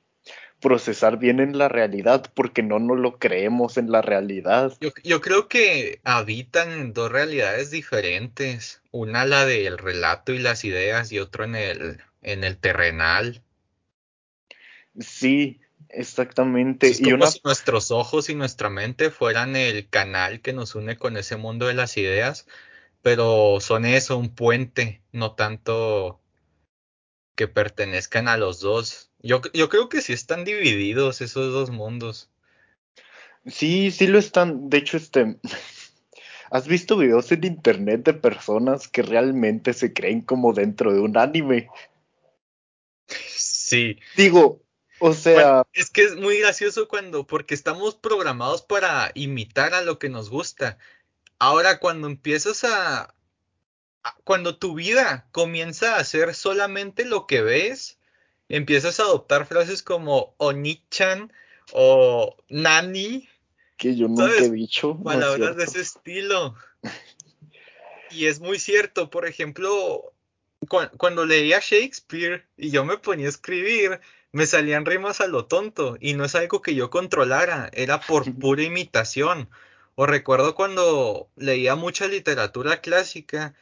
[0.64, 4.72] procesar bien en la realidad porque no nos lo creemos en la realidad.
[5.02, 11.12] Yo, creo que habitan en dos realidades diferentes, una la del relato y las ideas
[11.12, 13.42] y otro en el, en el terrenal.
[14.98, 15.60] Sí,
[15.96, 16.88] exactamente.
[16.88, 21.16] Es como si nuestros ojos y nuestra mente fueran el canal que nos une con
[21.16, 22.46] ese mundo de las ideas,
[23.02, 26.20] pero son eso, un puente, no tanto
[27.35, 29.11] que pertenezcan a los dos.
[29.20, 32.30] Yo, yo creo que sí están divididos esos dos mundos.
[33.46, 34.68] Sí, sí lo están.
[34.70, 35.37] De hecho, este.
[36.50, 41.16] ¿Has visto videos en internet de personas que realmente se creen como dentro de un
[41.18, 41.68] anime?
[43.09, 43.98] Sí.
[44.16, 44.63] Digo,
[44.98, 45.66] o sea.
[45.72, 50.30] es que es muy gracioso cuando, porque estamos programados para imitar a lo que nos
[50.30, 50.78] gusta.
[51.38, 53.14] Ahora, cuando empiezas a,
[54.24, 57.98] cuando tu vida comienza a ser solamente lo que ves,
[58.48, 61.33] empiezas a adoptar frases como Onichan
[61.72, 63.28] o Nani.
[63.76, 64.98] Que yo nunca he dicho.
[65.02, 66.54] Palabras de ese estilo.
[68.11, 70.13] Y es muy cierto, por ejemplo,
[70.66, 74.00] cuando leía Shakespeare y yo me ponía a escribir,
[74.33, 78.33] me salían rimas a lo tonto y no es algo que yo controlara, era por
[78.38, 79.48] pura imitación.
[79.94, 83.55] O recuerdo cuando leía mucha literatura clásica,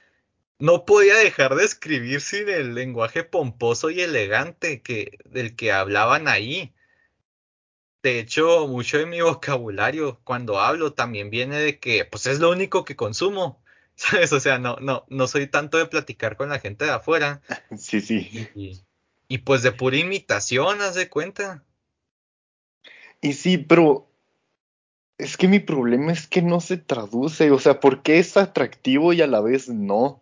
[0.59, 6.29] no podía dejar de escribir sin el lenguaje pomposo y elegante que, del que hablaban
[6.29, 6.75] ahí.
[8.03, 12.51] De hecho, mucho de mi vocabulario cuando hablo también viene de que pues es lo
[12.51, 13.62] único que consumo.
[14.03, 14.33] ¿Sabes?
[14.33, 17.41] O sea, no, no, no soy tanto de platicar con la gente de afuera.
[17.79, 18.49] Sí, sí.
[18.55, 18.81] Y,
[19.29, 21.65] y pues de pura imitación, haz de cuenta.
[23.21, 24.11] Y sí, pero
[25.19, 27.51] es que mi problema es que no se traduce.
[27.51, 30.21] O sea, ¿por qué es atractivo y a la vez no?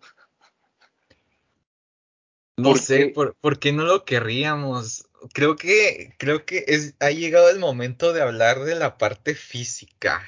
[2.56, 5.08] No sé, por, qué no lo querríamos?
[5.32, 10.22] Creo que, creo que es, ha llegado el momento de hablar de la parte física.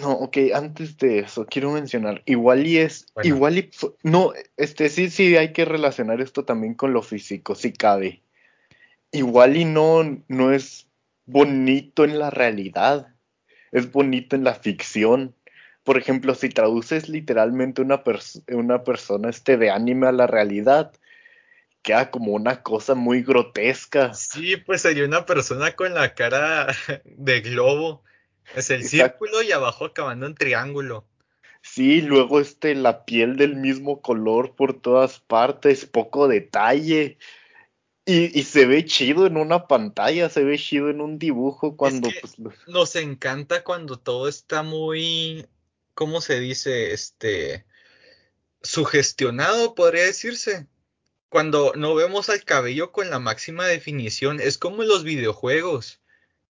[0.00, 3.70] No, ok, antes de eso, quiero mencionar, igual y es, igual y,
[4.02, 8.22] no, este, sí, sí, hay que relacionar esto también con lo físico, si cabe.
[9.12, 10.88] Igual y no, no es
[11.26, 13.14] bonito en la realidad,
[13.72, 15.34] es bonito en la ficción
[15.84, 18.02] por ejemplo, si traduces literalmente una,
[18.48, 20.92] una persona este de anime a la realidad,
[21.82, 24.14] queda como una cosa muy grotesca.
[24.14, 26.68] Sí, pues sería una persona con la cara
[27.04, 28.02] de globo.
[28.54, 31.06] Es el círculo y abajo acabando en triángulo.
[31.62, 37.18] Sí, luego este, la piel del mismo color por todas partes, poco detalle.
[38.06, 42.10] Y, y, se ve chido en una pantalla, se ve chido en un dibujo cuando...
[42.20, 42.36] pues,
[42.68, 45.46] nos encanta cuando todo está muy
[45.94, 46.92] ¿cómo se dice?
[46.92, 47.64] Este,
[48.62, 50.66] sugestionado, podría decirse.
[51.28, 56.00] Cuando no vemos al cabello con la máxima definición, es como en los videojuegos.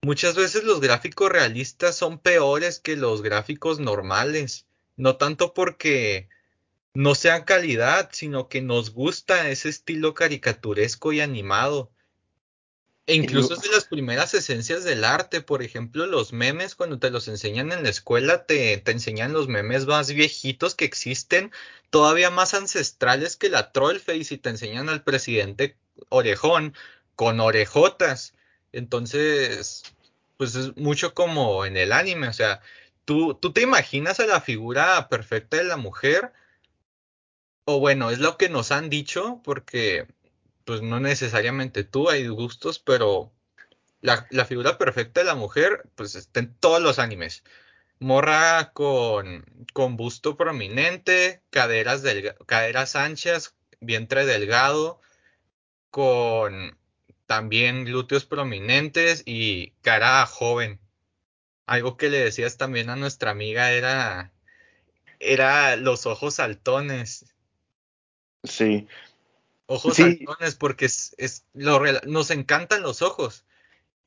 [0.01, 4.67] Muchas veces los gráficos realistas son peores que los gráficos normales.
[4.95, 6.29] No tanto porque
[6.93, 11.91] no sean calidad, sino que nos gusta ese estilo caricaturesco y animado.
[13.05, 17.09] E incluso es de las primeras esencias del arte, por ejemplo, los memes, cuando te
[17.09, 21.51] los enseñan en la escuela, te, te, enseñan los memes más viejitos que existen,
[21.89, 25.77] todavía más ancestrales que la Trollface, y te enseñan al presidente
[26.09, 26.73] orejón
[27.15, 28.33] con orejotas.
[28.71, 29.83] Entonces,
[30.37, 32.61] pues es mucho como en el anime, o sea,
[33.05, 36.33] tú, tú te imaginas a la figura perfecta de la mujer,
[37.65, 40.07] o bueno, es lo que nos han dicho, porque
[40.65, 43.31] pues no necesariamente tú, hay gustos, pero
[44.01, 47.43] la, figura perfecta de la mujer, pues está en todos los animes.
[47.99, 52.03] Morra con, con busto prominente, caderas,
[52.45, 55.01] caderas anchas, vientre delgado,
[55.89, 56.77] con
[57.27, 60.79] también glúteos prominentes y cara joven.
[61.67, 64.31] Algo que le decías también a nuestra amiga era,
[65.19, 67.25] era los ojos saltones.
[68.43, 68.87] Sí,
[69.69, 73.43] Ojos saltones, porque es, es lo, nos encantan los ojos.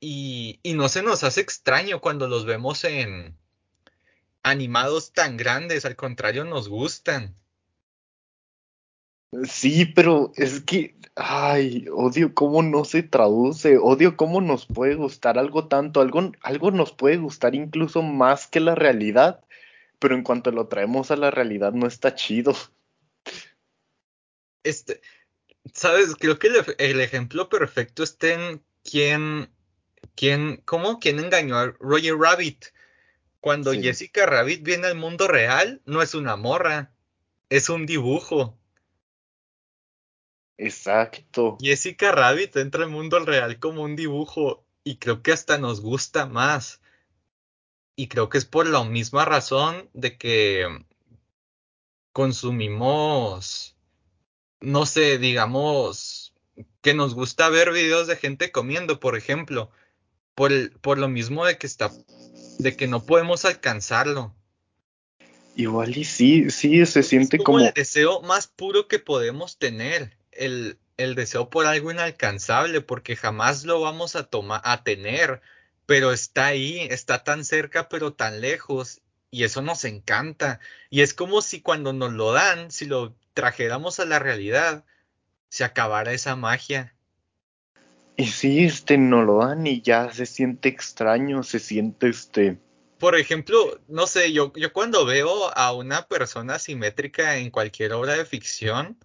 [0.00, 3.36] Y, y, no se nos hace extraño cuando los vemos en
[4.42, 7.36] animados tan grandes, al contrario, nos gustan.
[9.48, 15.38] Sí, pero es que, ay, odio cómo no se traduce, odio cómo nos puede gustar
[15.38, 19.44] algo tanto, algo, algo nos puede gustar incluso más que la realidad,
[19.98, 22.54] pero en cuanto lo traemos a la realidad no está chido.
[24.64, 25.00] Este,
[25.74, 26.48] Sabes, creo que
[26.78, 29.50] el, ejemplo perfecto está en quién,
[30.14, 30.98] quién, ¿cómo?
[30.98, 32.66] ¿Quién engañó a Roger Rabbit?
[33.40, 36.92] Cuando Jessica Rabbit viene al mundo real, no es una morra,
[37.48, 38.58] es un dibujo.
[40.60, 41.58] Exacto.
[41.60, 46.26] Jessica Rabbit entra al mundo real como un dibujo y creo que hasta nos gusta
[46.26, 46.80] más.
[47.96, 50.66] Y creo que es por la misma razón de que
[52.12, 53.76] consumimos
[54.60, 56.34] no sé, digamos,
[56.82, 59.70] que nos gusta ver videos de gente comiendo, por ejemplo,
[60.34, 61.90] por, por lo mismo de que está,
[62.58, 64.34] de que no podemos alcanzarlo.
[65.56, 70.16] Igual y sí, sí, se siente como, como, el deseo más puro que podemos tener,
[70.40, 75.40] el, el deseo por algo inalcanzable, porque jamás lo vamos a tomar, a tener,
[75.86, 80.60] pero está ahí, está tan cerca, pero tan lejos, y eso nos encanta.
[80.90, 84.84] Y es como si cuando nos lo dan, si lo trajéramos a la realidad,
[85.48, 86.94] se acabara esa magia.
[88.16, 92.58] Y sí, este, no lo dan y ya se siente extraño, se siente este
[93.00, 98.12] por ejemplo, no sé, yo, yo cuando veo a una persona simétrica en cualquier obra
[98.12, 98.98] de ficción,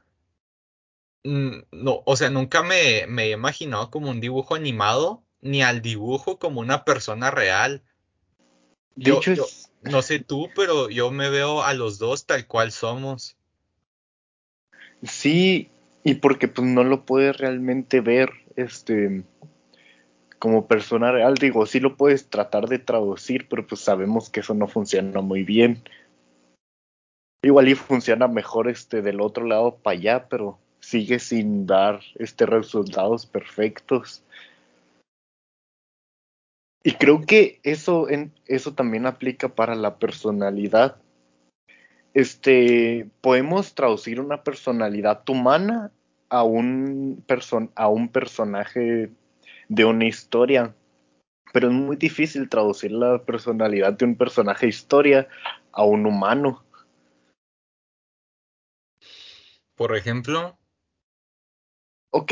[1.25, 6.39] no, o sea, nunca me, me he imaginado como un dibujo animado, ni al dibujo
[6.39, 7.83] como una persona real.
[8.95, 12.25] De Yo, hecho, yo, es, no sé tú, pero yo me veo a los dos
[12.25, 13.37] tal cual somos.
[15.03, 15.69] sí,
[16.03, 19.23] y porque pues no lo puedes realmente ver, este,
[20.39, 24.53] como persona real, digo, sí lo puedes tratar de traducir, pero pues sabemos que eso
[24.53, 25.83] no funciona muy bien.
[27.43, 32.45] Igual y funciona mejor este del otro lado para allá, pero sigue sin dar este
[32.45, 34.23] resultados perfectos.
[36.83, 40.97] Y creo que eso en, eso también aplica para la personalidad.
[42.13, 45.91] Este, podemos traducir una personalidad humana
[46.29, 49.09] a un person a un personaje
[49.67, 50.75] de una historia,
[51.51, 55.27] pero es muy difícil traducir la personalidad de un personaje de historia
[55.71, 56.63] a un humano.
[59.75, 60.57] Por ejemplo,
[62.17, 62.31] Ok,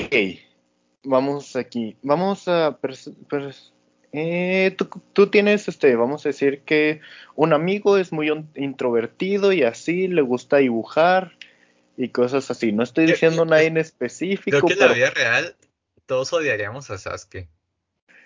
[1.04, 1.98] vamos aquí.
[2.04, 2.80] Vamos a...
[4.14, 7.02] eh, tú, tú tienes, este, vamos a decir que
[7.36, 11.34] un amigo es muy introvertido y así, le gusta dibujar
[11.98, 12.72] y cosas así.
[12.72, 15.58] No estoy yo- yo- diciendo nada en creo que específico, en la vida real
[16.06, 17.50] todos odiaríamos a Sasuke.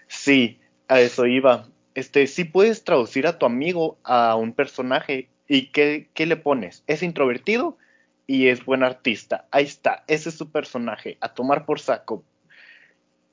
[0.07, 1.67] sí, a eso iba.
[1.95, 6.83] Este, sí puedes traducir a tu amigo a un personaje y ¿qué, qué le pones?
[6.85, 7.79] Es introvertido
[8.28, 9.47] y es buen artista.
[9.51, 12.23] Ahí está, ese es su personaje, a tomar por saco.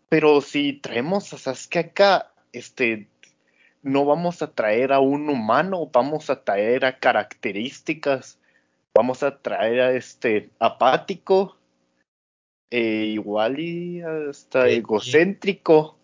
[0.08, 3.08] Pero si traemos a Sasuke acá, este,
[3.82, 8.38] no vamos a traer a un humano, vamos a traer a características,
[8.94, 11.58] vamos a traer a este apático,
[12.70, 14.76] eh, igual y hasta Edgy.
[14.78, 15.98] egocéntrico,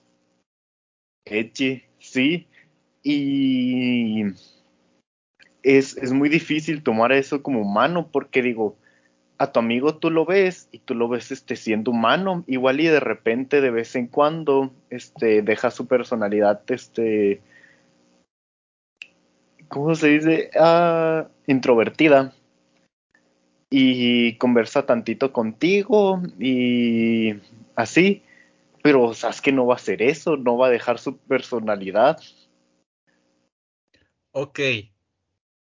[1.24, 2.48] edgy, sí,
[3.02, 4.24] y
[5.62, 8.76] es, es muy difícil tomar eso como humano porque digo,
[9.40, 12.88] a tu amigo tú lo ves y tú lo ves este siendo humano, igual y
[12.88, 17.40] de repente de vez en cuando este deja su personalidad este
[19.68, 20.50] ¿cómo se dice?
[20.60, 22.34] Ah, introvertida
[23.70, 27.36] y conversa tantito contigo y
[27.76, 28.22] así,
[28.82, 32.18] pero Sasuke no va a hacer eso, no va a dejar su personalidad.
[34.32, 34.60] Ok,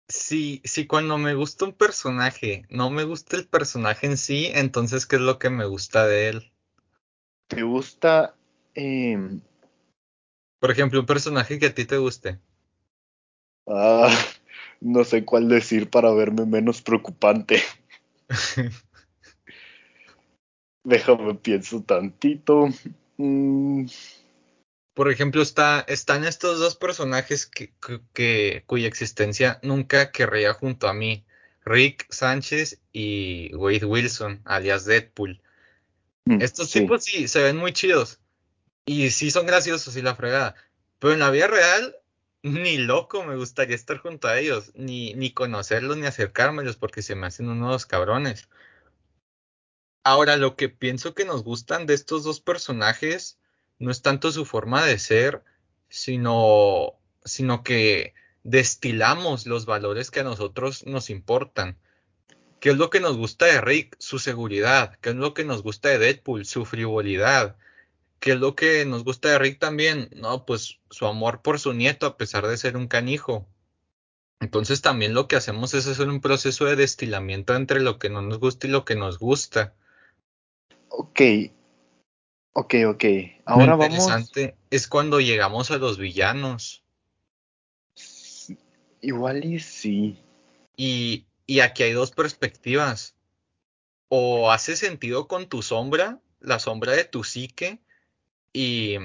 [0.10, 5.06] si, si cuando me gusta un personaje no me gusta el personaje en sí, entonces
[5.06, 6.54] ¿qué es lo que me gusta de él?
[7.48, 8.36] ¿Te gusta?
[8.76, 9.18] Eh,
[10.60, 12.40] Por ejemplo, un personaje que a ti te guste.
[13.68, 14.10] ah,
[14.82, 17.62] no sé cuál decir para verme menos preocupante.
[20.84, 22.70] Déjame pienso tantito.
[23.18, 23.86] Mm,
[24.98, 30.88] Por ejemplo, está, están estos dos personajes que, que- que- cuya existencia nunca querría junto
[30.88, 31.24] a mí.
[31.64, 35.40] Rick Sánchez y Wade Wilson, alias Deadpool.
[36.26, 36.80] mm, Estos sí.
[36.82, 38.20] tipos sí se ven muy chidos
[38.86, 40.56] y sí son graciosos y la fregada.
[41.00, 41.96] Pero en la vida real,
[42.42, 47.16] ni loco me gustaría estar junto a ellos, ni, ni conocerlos, ni acercármelos porque se
[47.16, 48.50] me hacen unos cabrones.
[50.04, 53.38] Ahora, lo que pienso que nos gustan de estos dos personajes
[53.80, 55.44] no es tanto su forma de ser,
[55.90, 58.14] sino, sino que
[58.44, 61.78] destilamos los valores que a nosotros nos importan.
[62.60, 63.96] ¿Qué es lo que nos gusta de Rick?
[64.00, 64.98] Su seguridad.
[65.02, 66.46] ¿Qué es lo que nos gusta de Deadpool?
[66.46, 67.56] Su frivolidad.
[68.20, 70.10] ¿Qué es lo que nos gusta de Rick también?
[70.16, 73.48] No, pues su amor por su nieto a pesar de ser un canijo.
[74.40, 78.22] Entonces también lo que hacemos es hacer un proceso de destilamiento entre lo que no
[78.22, 79.76] nos gusta y lo que nos gusta.
[80.90, 81.22] Ok,
[82.58, 83.04] ok, ok.
[83.04, 84.00] Lo Ahora vamos.
[84.00, 86.84] interesante es cuando llegamos a los villanos.
[89.02, 90.18] Igual y sí.
[90.76, 93.16] Y, y aquí hay dos perspectivas.
[94.10, 97.80] O hace sentido con tu sombra, la sombra de tu psique,
[98.54, 98.96] y,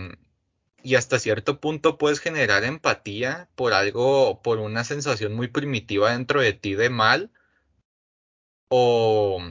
[0.83, 6.41] y hasta cierto punto puedes generar empatía por algo, por una sensación muy primitiva dentro
[6.41, 7.31] de ti de mal,
[8.69, 9.43] o,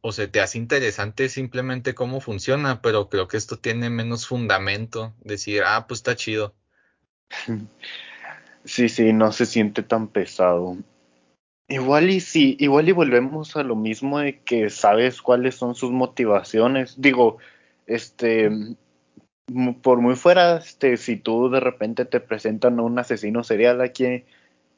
[0.00, 5.14] o se te hace interesante simplemente cómo funciona, pero creo que esto tiene menos fundamento.
[5.20, 6.54] Decir, ah, pues está chido.
[8.64, 10.76] Sí, sí, no se siente tan pesado.
[11.68, 15.92] Igual y sí, igual y volvemos a lo mismo de que sabes cuáles son sus
[15.92, 17.00] motivaciones.
[17.00, 17.38] Digo,
[17.86, 18.76] este, m-
[19.82, 24.24] por muy fuera, este, si tú de repente te presentan a un asesino serial aquí,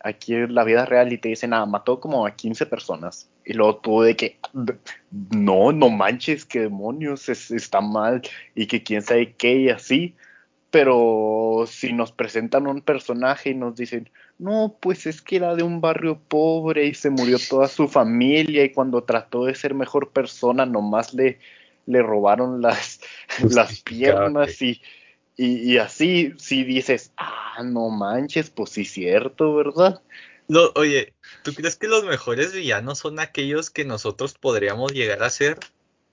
[0.01, 3.31] aquí en la vida real y te dicen, ah, mató como a 15 personas.
[3.45, 4.39] Y luego tú de que,
[5.31, 8.23] no, no manches, qué demonios, es- está mal
[8.55, 10.15] y que quién sabe qué y así.
[10.71, 15.63] pero si nos presentan un personaje y nos dicen, no, pues es que era de
[15.65, 20.13] un barrio pobre y se murió toda su familia y cuando trató de ser mejor
[20.13, 21.41] persona nomás le,
[21.87, 23.01] le robaron las,
[23.43, 24.83] las piernas y,
[25.39, 30.03] y, y, así, si dices, ah, no manches, pues sí cierto, ¿verdad?
[30.49, 31.15] No, oye,
[31.45, 35.61] ¿tú crees que los mejores villanos son aquellos que nosotros podríamos llegar a ser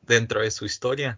[0.03, 1.17] dentro de su historia?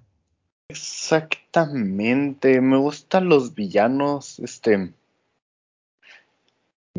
[0.69, 4.93] Exactamente, me gustan los villanos, este,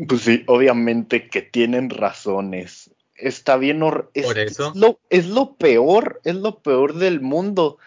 [0.07, 2.91] pues sí, obviamente que tienen razones.
[3.15, 3.81] Está bien,
[4.13, 4.69] es, Por eso.
[4.69, 7.79] Es lo, es lo peor, es lo peor del mundo.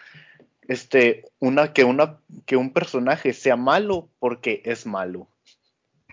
[0.67, 5.27] Este, una que una que un personaje sea malo porque es malo.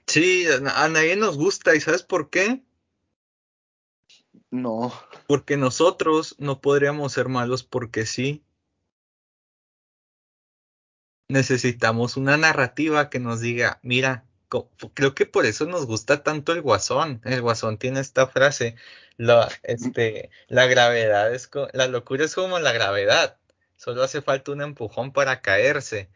[0.06, 2.62] Sí, a, nadie nos gusta, ¿y sabes por qué?
[4.50, 4.92] No.
[5.28, 8.42] Porque nosotros no podríamos ser malos porque sí
[11.30, 14.24] necesitamos una narrativa que nos diga, mira,
[14.94, 17.20] creo que por eso nos gusta tanto el guasón.
[17.24, 18.74] El guasón tiene esta frase,
[19.16, 23.38] la, este, la gravedad es, la locura es como la gravedad,
[23.80, 26.10] solo hace falta un empujón para caerse.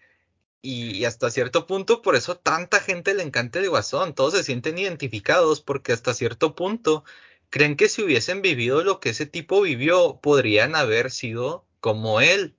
[0.60, 4.78] Y, hasta cierto punto, por eso tanta gente le encanta el guasón, todos se sienten
[4.78, 7.04] identificados porque hasta cierto punto
[7.50, 12.54] creen que si hubiesen vivido lo que ese tipo vivió, podrían haber sido como él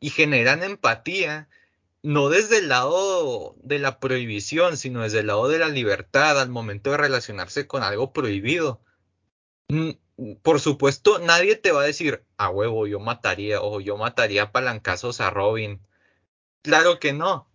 [0.00, 1.48] y generan empatía
[2.02, 6.48] no desde el lado de la prohibición, sino desde el lado de la libertad al
[6.48, 8.80] momento de relacionarse con algo prohibido.
[10.42, 15.20] Por supuesto, nadie te va a decir, a huevo, yo mataría o yo mataría palancazos
[15.20, 15.80] a Robin.
[16.62, 17.48] Claro que no.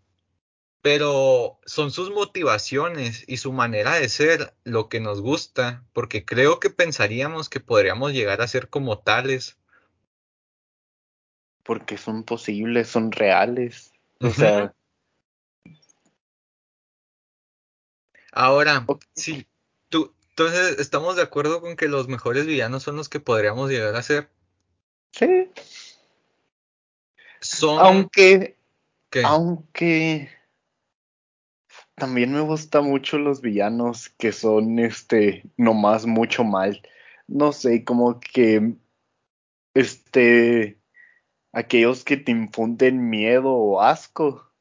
[0.82, 6.59] Pero son sus motivaciones y su manera de ser lo que nos gusta, porque creo
[6.59, 9.57] que pensaríamos que podríamos llegar a ser como tales.
[11.63, 13.91] Porque son posibles, son reales.
[14.22, 14.74] O sea.
[18.32, 19.47] Ahora, sí,
[19.89, 23.95] tú, entonces estamos de acuerdo con que los mejores villanos son los que podríamos llegar
[23.95, 24.29] a ser.
[25.11, 25.49] Sí.
[27.39, 27.79] Son.
[27.79, 28.55] Aunque.
[29.09, 29.23] ¿Qué?
[29.25, 30.29] Aunque.
[31.95, 36.83] También me gustan mucho los villanos que son este nomás mucho mal.
[37.25, 38.75] No sé, como que
[39.73, 40.79] este
[41.51, 44.51] aquellos que te infunden miedo o asco.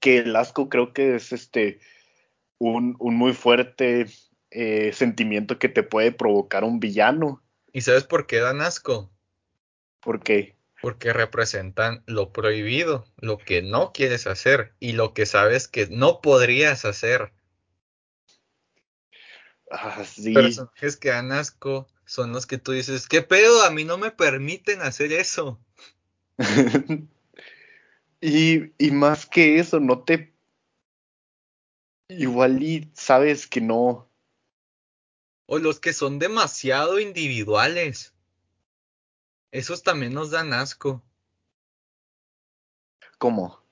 [0.00, 1.78] Que el asco creo que es este
[2.58, 4.06] un, un muy fuerte
[4.58, 7.42] eh, sentimiento que te puede provocar un villano.
[7.74, 9.10] ¿Y sabes por qué dan asco?
[10.00, 10.56] ¿Por qué?
[10.80, 16.22] Porque representan lo prohibido, lo que no quieres hacer y lo que sabes que no
[16.22, 17.34] podrías hacer.
[19.70, 20.32] Ah, sí.
[20.32, 23.62] Personajes que dan asco son los que tú dices, ¿qué pedo?
[23.62, 25.60] A mí no me permiten hacer eso.
[28.22, 30.32] y, y más que eso, no te...
[32.08, 34.08] Igual y sabes que no.
[35.46, 38.14] O los que son demasiado individuales.
[39.52, 41.02] Esos también nos dan asco.
[43.18, 43.64] ¿Cómo?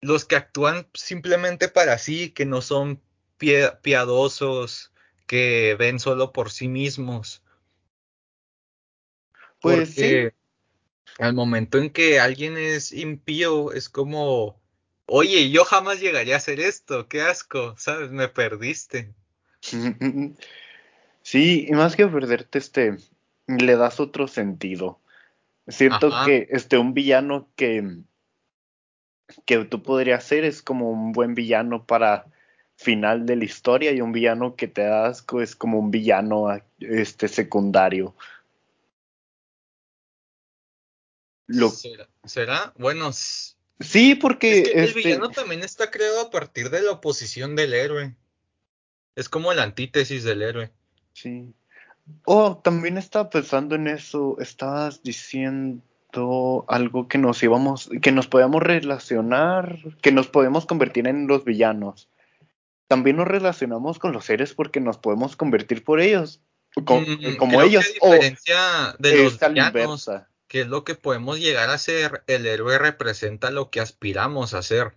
[0.00, 3.02] Los que actúan simplemente para sí, que no son
[3.36, 4.92] piadosos,
[5.26, 7.42] que ven solo por sí mismos.
[9.60, 10.34] Pues Porque
[11.04, 11.14] sí.
[11.18, 14.60] al momento en que alguien es impío, es como,
[15.06, 18.10] oye, yo jamás llegaría a hacer esto, qué asco, ¿sabes?
[18.10, 19.14] Me perdiste.
[21.22, 22.96] Sí, y más que perderte, este,
[23.46, 24.98] le das otro sentido.
[25.68, 26.24] Siento Ajá.
[26.24, 27.98] que este, un villano que,
[29.44, 32.26] que tú podrías ser es como un buen villano para
[32.76, 36.48] final de la historia y un villano que te da asco es como un villano
[36.78, 38.14] este secundario.
[41.46, 41.68] Lo...
[41.68, 42.08] ¿Será?
[42.24, 42.72] ¿Será?
[42.78, 45.00] Bueno, sí, porque es que el este...
[45.00, 48.16] villano también está creado a partir de la oposición del héroe.
[49.16, 50.70] Es como la antítesis del héroe.
[51.12, 51.52] Sí.
[52.24, 54.36] Oh, también estaba pensando en eso.
[54.40, 61.26] Estabas diciendo algo que nos íbamos, que nos podíamos relacionar, que nos podemos convertir en
[61.26, 62.08] los villanos
[62.90, 66.40] también nos relacionamos con los seres porque nos podemos convertir por ellos,
[66.84, 67.86] como, mm, como ellos.
[68.02, 70.10] A diferencia de los villanos,
[70.48, 74.62] que es lo que podemos llegar a ser, el héroe representa lo que aspiramos a
[74.62, 74.96] ser.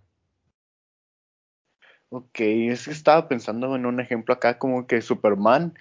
[2.16, 5.74] Ok, es que estaba pensando en un ejemplo acá como que Superman,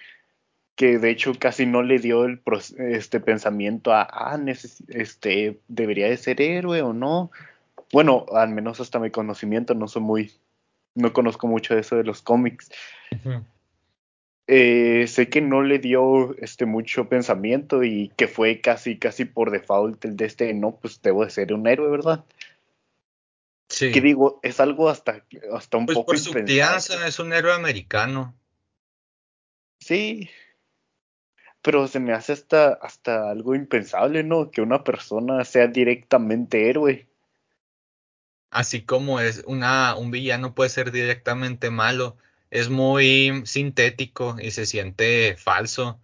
[0.75, 2.41] que de hecho casi no le dio el
[2.79, 4.39] este pensamiento a, ah,
[4.87, 7.29] este, debería de ser héroe o no.
[7.91, 10.31] Bueno, al menos hasta mi conocimiento no soy muy
[10.95, 12.71] no conozco mucho de eso de los cómics.
[13.11, 13.43] Uh -huh.
[14.47, 19.51] eh, sé que no le dio este mucho pensamiento y que fue casi casi por
[19.51, 22.25] default el de este no pues debo de ser un héroe verdad
[23.73, 23.91] sí.
[23.91, 27.53] Que digo, es algo hasta, hasta un Pues poco por su crianza es un héroe
[27.53, 28.35] americano.
[29.79, 30.29] Sí,
[31.63, 34.51] pero se me hace hasta, hasta algo impensable, ¿no?
[34.51, 37.07] Que una persona sea directamente héroe.
[38.51, 42.17] Así como es una, un villano puede ser directamente malo,
[42.51, 45.99] es muy sintético y se siente falso.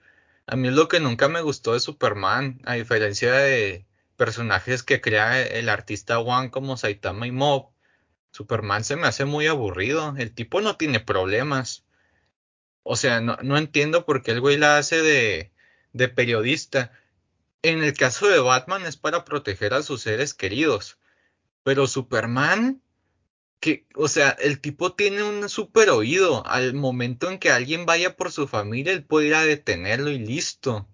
[0.48, 3.86] A mí es lo que nunca me gustó de Superman, a diferencia de
[4.20, 7.72] personajes que crea el artista One como Saitama y Mob.
[8.32, 10.14] Superman se me hace muy aburrido.
[10.18, 11.86] El tipo no tiene problemas.
[12.84, 15.54] O sea, no, no entiendo por qué el güey la hace de,
[15.94, 16.92] de periodista.
[17.62, 21.00] En el caso de Batman es para proteger a sus seres queridos.
[21.64, 22.82] Pero Superman,
[23.62, 26.46] que, o sea, el tipo tiene un super oído.
[26.46, 30.20] Al momento en que alguien vaya por su familia, él puede ir a detenerlo y
[30.20, 30.90] listo.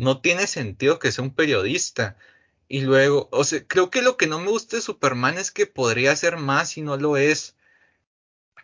[0.00, 2.16] No tiene sentido que sea un periodista.
[2.68, 5.66] Y luego, o sea, creo que lo que no me gusta de Superman es que
[5.66, 7.54] podría ser más y no lo es.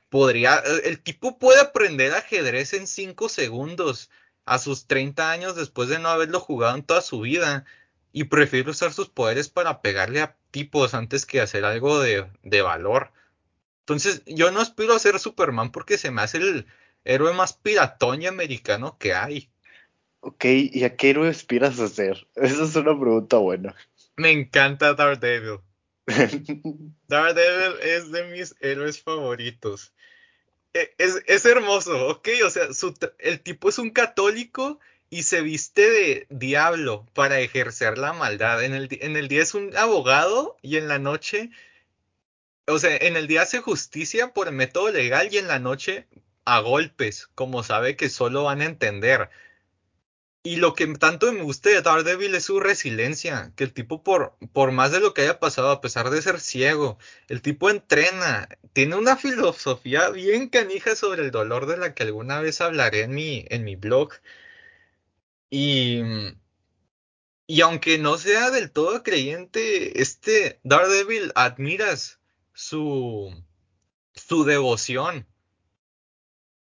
[0.09, 4.11] Podría, el tipo puede aprender ajedrez en 5 segundos
[4.47, 7.67] a sus 30 años después de no haberlo jugado en toda su vida
[8.13, 12.63] y prefiere usar sus poderes para pegarle a tipos antes que hacer algo de, de
[12.63, 13.13] valor.
[13.81, 16.67] Entonces, yo no aspiro a ser Superman porque se me hace el
[17.05, 19.51] héroe más piratón y americano que hay.
[20.27, 22.27] Ok, ¿y a qué héroe aspiras a ser?
[22.35, 23.77] Esa es una pregunta buena.
[24.17, 25.61] Me encanta Daredevil.
[27.07, 29.93] Daredevil es de mis héroes favoritos.
[30.75, 35.43] E- Es, es hermoso, ok, o sea, su el tipo es un católico y se
[35.43, 38.65] viste de diablo para ejercer la maldad.
[38.65, 41.51] En el, en el día es un abogado y en la noche,
[42.67, 46.09] o sea, en el día hace justicia por el método legal y en la noche
[46.45, 49.31] a golpes, como sabe que solo van a entender.
[50.47, 54.37] Y lo que tanto me gusta de Daredevil es su resiliencia, que el tipo por,
[54.53, 58.49] por más de lo que haya pasado, a pesar de ser ciego, el tipo entrena,
[58.73, 63.15] tiene una filosofía bien canija sobre el dolor de la que alguna vez hablaré en
[63.15, 64.13] mi, en mi blog.
[65.51, 66.01] Y,
[67.49, 72.21] y aunque no sea del todo creyente, este Daredevil admiras
[72.55, 73.35] su,
[74.15, 75.27] su devoción.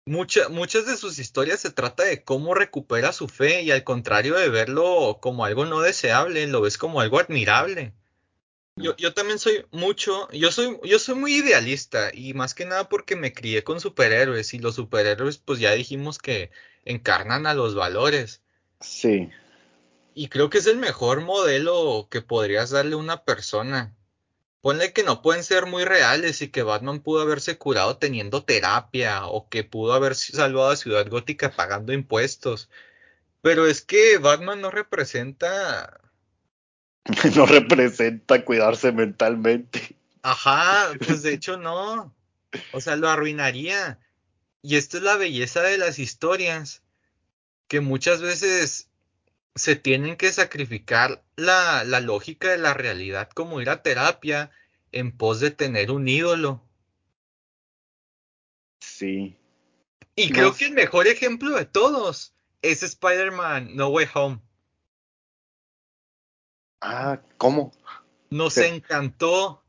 [0.05, 4.34] Mucha- muchas de sus historias se trata de cómo recupera su fe y al contrario
[4.36, 7.92] de verlo como algo no deseable, lo ves como algo admirable.
[8.76, 12.88] Yo, yo también soy mucho, yo soy, yo soy muy idealista y más que nada
[12.88, 16.51] porque me crié con superhéroes y los superhéroes pues ya dijimos que
[16.84, 18.42] encarnan a los valores
[18.80, 19.28] Sí,
[20.14, 23.94] y creo que es el mejor modelo que podrías darle a una persona.
[24.61, 29.24] Ponle que no pueden ser muy reales y que Batman pudo haberse curado teniendo terapia
[29.26, 32.68] o que pudo haber salvado a Ciudad Gótica pagando impuestos.
[33.40, 36.00] Pero es que Batman no representa...
[37.34, 39.96] no representa cuidarse mentalmente.
[40.22, 42.14] Ajá, pues de hecho no.
[42.72, 43.98] O sea, lo arruinaría.
[44.61, 46.82] Y esto es la belleza de las historias,
[47.66, 48.89] que muchas veces
[49.55, 54.51] se tienen que sacrificar la, la lógica de la realidad como ir a terapia
[54.92, 56.62] en pos de tener un ídolo.
[58.80, 59.36] Sí.
[60.16, 64.40] Y creo que el mejor ejemplo de todos es Spider-Man No Way Home.
[66.80, 67.72] Ah, ¿cómo?
[68.30, 68.64] Nos Sí.
[68.64, 69.62] encantó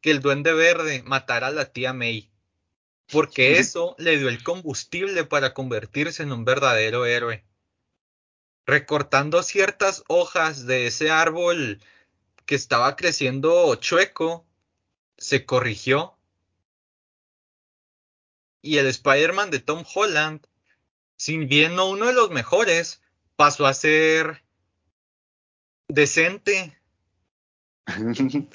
[0.00, 2.30] que el Duende Verde matara a la tía May,
[3.10, 7.44] porque eso le dio el combustible para convertirse en un verdadero héroe.
[8.66, 11.80] Recortando ciertas hojas de ese árbol
[12.46, 14.46] que estaba creciendo chueco,
[15.18, 16.16] se corrigió.
[18.62, 20.46] Y el Spider-Man de Tom Holland,
[21.16, 23.02] si bien no uno de los mejores,
[23.36, 24.42] pasó a ser
[25.88, 26.78] decente.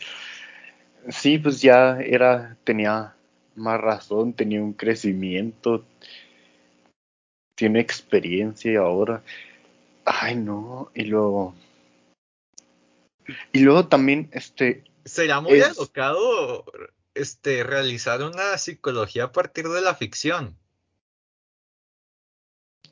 [1.08, 3.16] Sí, pues ya era, tenía
[3.56, 5.86] más razón, tenía un crecimiento,
[7.56, 9.24] tiene experiencia ahora.
[10.12, 11.54] Ay, no, y luego,
[13.54, 16.66] y luego también, este, Será muy Es- alocado
[17.14, 20.58] este, realizar una psicología a partir de la ficción.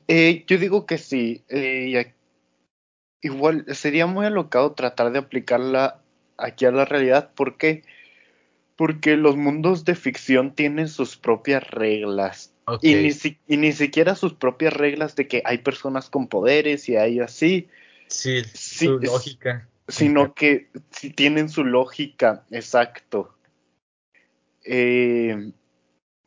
[0.06, 2.14] eh, yo digo que sí, eh,
[3.20, 6.00] igual sería muy alocado tratar de aplicarla
[6.36, 7.82] aquí a la realidad, ¿por qué?
[8.76, 12.54] Porque los mundos de ficción tienen sus propias reglas.
[12.82, 16.88] Y ni, si- y ni siquiera sus propias reglas de que hay personas con poderes
[16.88, 17.68] y hay así,
[18.08, 19.68] sí, Sí, su es- lógica.
[19.88, 23.34] sino que sí tienen su lógica, exacto.
[24.64, 25.50] Eh,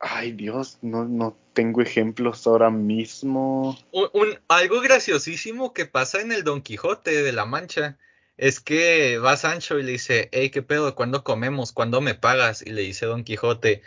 [0.00, 3.78] ay Dios, no, no tengo ejemplos ahora mismo.
[3.92, 7.98] Un, un- algo graciosísimo que pasa en el Don Quijote de la Mancha
[8.36, 10.94] es que va Sancho y le dice, hey, ¿qué pedo?
[10.94, 11.70] ¿Cuándo comemos?
[11.72, 12.62] ¿Cuándo me pagas?
[12.66, 13.82] Y le dice Don Quijote,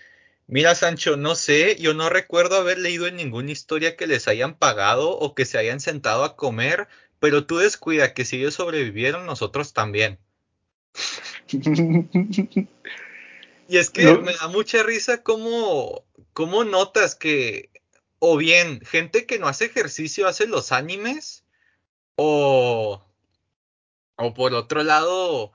[0.48, 4.58] mira Sancho, no sé, yo no recuerdo haber leído en ninguna historia que les hayan
[4.58, 6.88] pagado o que se hayan sentado a comer,
[7.20, 10.20] pero tú descuida que si ellos sobrevivieron, nosotros también.
[13.68, 17.72] Y es que me da mucha risa cómo, cómo notas que,
[18.20, 21.44] o bien, gente que no hace ejercicio hace los animes,
[22.16, 23.04] o,
[24.18, 25.52] o por otro lado,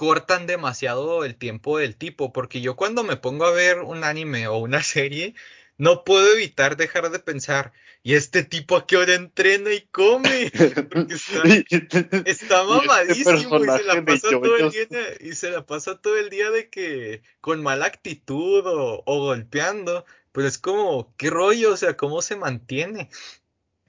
[0.00, 4.48] cortan demasiado el tiempo del tipo, porque yo cuando me pongo a ver un anime
[4.48, 5.34] o una serie,
[5.76, 10.50] no puedo evitar dejar de pensar, ¿y este tipo a qué hora entrena y come?
[10.90, 11.42] Porque está,
[12.24, 14.86] está mamadísimo y, se la pasa todo el día,
[15.20, 20.06] y se la pasa todo el día de que con mala actitud o, o golpeando,
[20.32, 21.74] pero es como, ¿qué rollo?
[21.74, 23.10] O sea, ¿cómo se mantiene?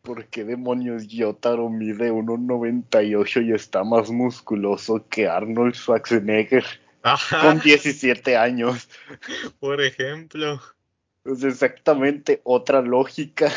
[0.02, 6.66] ¿Por qué demonios Yotaro mide 1.98 y está más musculoso que Arnold Schwarzenegger
[7.04, 7.42] Ajá.
[7.42, 8.90] con 17 años?
[9.60, 10.60] Por ejemplo.
[11.24, 13.52] Es exactamente otra lógica.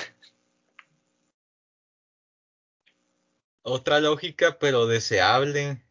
[3.63, 5.83] Otra lógica, pero deseable.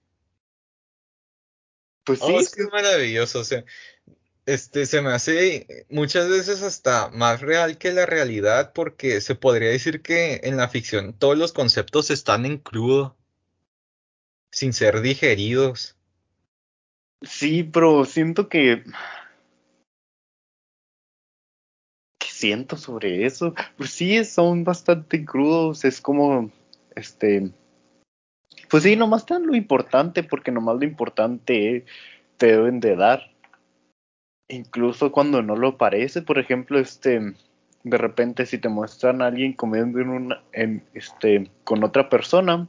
[2.04, 2.36] Pues oh, sí.
[2.36, 3.40] es que es maravilloso.
[3.40, 3.66] O sea,
[4.46, 9.70] este se me hace muchas veces hasta más real que la realidad, porque se podría
[9.70, 13.16] decir que en la ficción todos los conceptos están en crudo,
[14.52, 15.98] sin ser digeridos.
[17.22, 18.84] Sí, pero siento que
[22.44, 23.54] siento sobre eso?
[23.78, 26.52] Pues sí, son bastante crudos, es como,
[26.94, 27.52] este,
[28.70, 31.86] pues sí, nomás dan lo importante, porque nomás lo importante
[32.36, 33.33] te deben de dar.
[34.50, 37.34] Incluso cuando no lo parece, por ejemplo, este,
[37.84, 42.68] de repente si te muestran a alguien comiendo en una, en, este, con otra persona,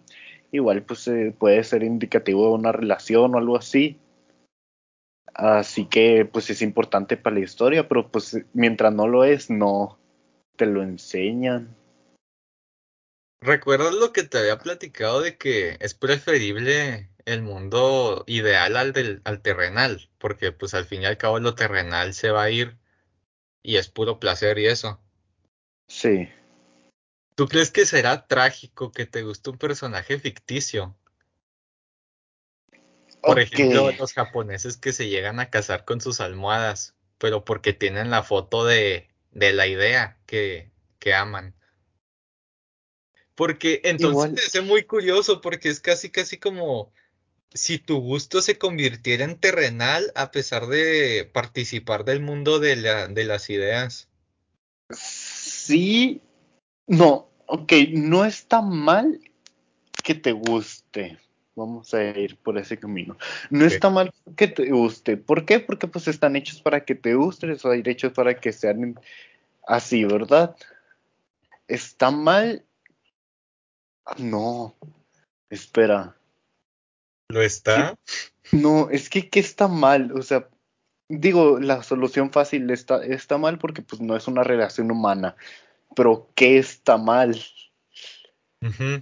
[0.53, 3.99] igual pues eh, puede ser indicativo de una relación o algo así.
[5.35, 9.99] Así que pues es importante para la historia, pero pues mientras no lo es, no
[10.57, 11.75] te lo enseñan.
[13.41, 19.23] ¿Recuerdas lo que te había platicado de que es preferible el mundo ideal al del
[19.25, 20.09] al terrenal?
[20.19, 22.77] Porque pues al fin y al cabo lo terrenal se va a ir
[23.63, 25.01] y es puro placer y eso.
[25.89, 26.29] Sí.
[27.35, 30.97] ¿Tú crees que será trágico que te guste un personaje ficticio?
[33.21, 38.11] Por ejemplo, los japoneses que se llegan a casar con sus almohadas, pero porque tienen
[38.11, 41.55] la foto de, de la idea que, que aman.
[43.35, 46.93] Porque entonces es muy curioso, porque es casi, casi como
[47.53, 53.09] si tu gusto se convirtiera en terrenal a pesar de participar del mundo de, la,
[53.09, 54.09] de las ideas.
[54.91, 56.21] Sí,
[56.87, 59.21] no, ok, no está mal
[60.03, 61.19] que te guste,
[61.57, 63.17] Vamos a ir por ese camino.
[63.49, 65.17] No está mal que te guste.
[65.17, 65.61] ¿Por qué?
[65.61, 68.99] Porque pues están hechos para que te guste, o hechos para que sean
[69.67, 70.57] así, ¿verdad?
[71.69, 72.65] ¿Está mal?
[74.19, 74.75] No.
[75.49, 76.17] Espera.
[77.29, 77.95] ¿Lo está?
[78.53, 80.13] No, es que ¿qué está mal?
[80.13, 80.49] O sea,
[81.09, 85.35] digo, la solución fácil está, está mal porque pues no es una relación humana.
[85.97, 87.43] Pero ¿qué está mal?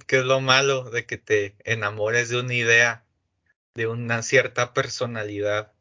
[0.06, 3.04] ¿Qué es lo malo de que te enamores de una idea,
[3.74, 5.72] de una cierta personalidad?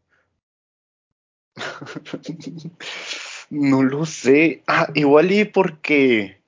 [3.50, 4.64] no lo sé.
[4.68, 6.42] Ah, igual y porque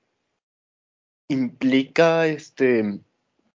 [1.28, 3.00] implica este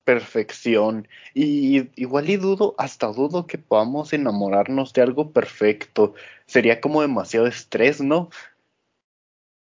[0.09, 1.07] perfección.
[1.35, 6.15] Y igual y dudo, hasta dudo que podamos enamorarnos de algo perfecto.
[6.47, 8.31] Sería como demasiado estrés, ¿no?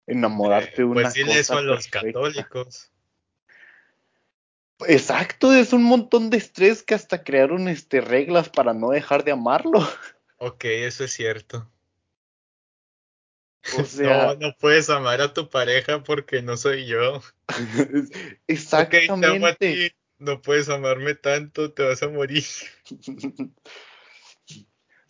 [0.07, 2.93] Enamorarte de una pues cosa eso a los católicos.
[4.87, 9.33] Exacto, es un montón de estrés que hasta crearon este, reglas para no dejar de
[9.33, 9.81] amarlo.
[10.37, 11.71] Ok, eso es cierto.
[13.79, 17.23] O sea, no, no puedes amar a tu pareja porque no soy yo.
[18.47, 19.95] Exactamente.
[20.19, 22.45] No puedes amarme tanto, te vas a morir.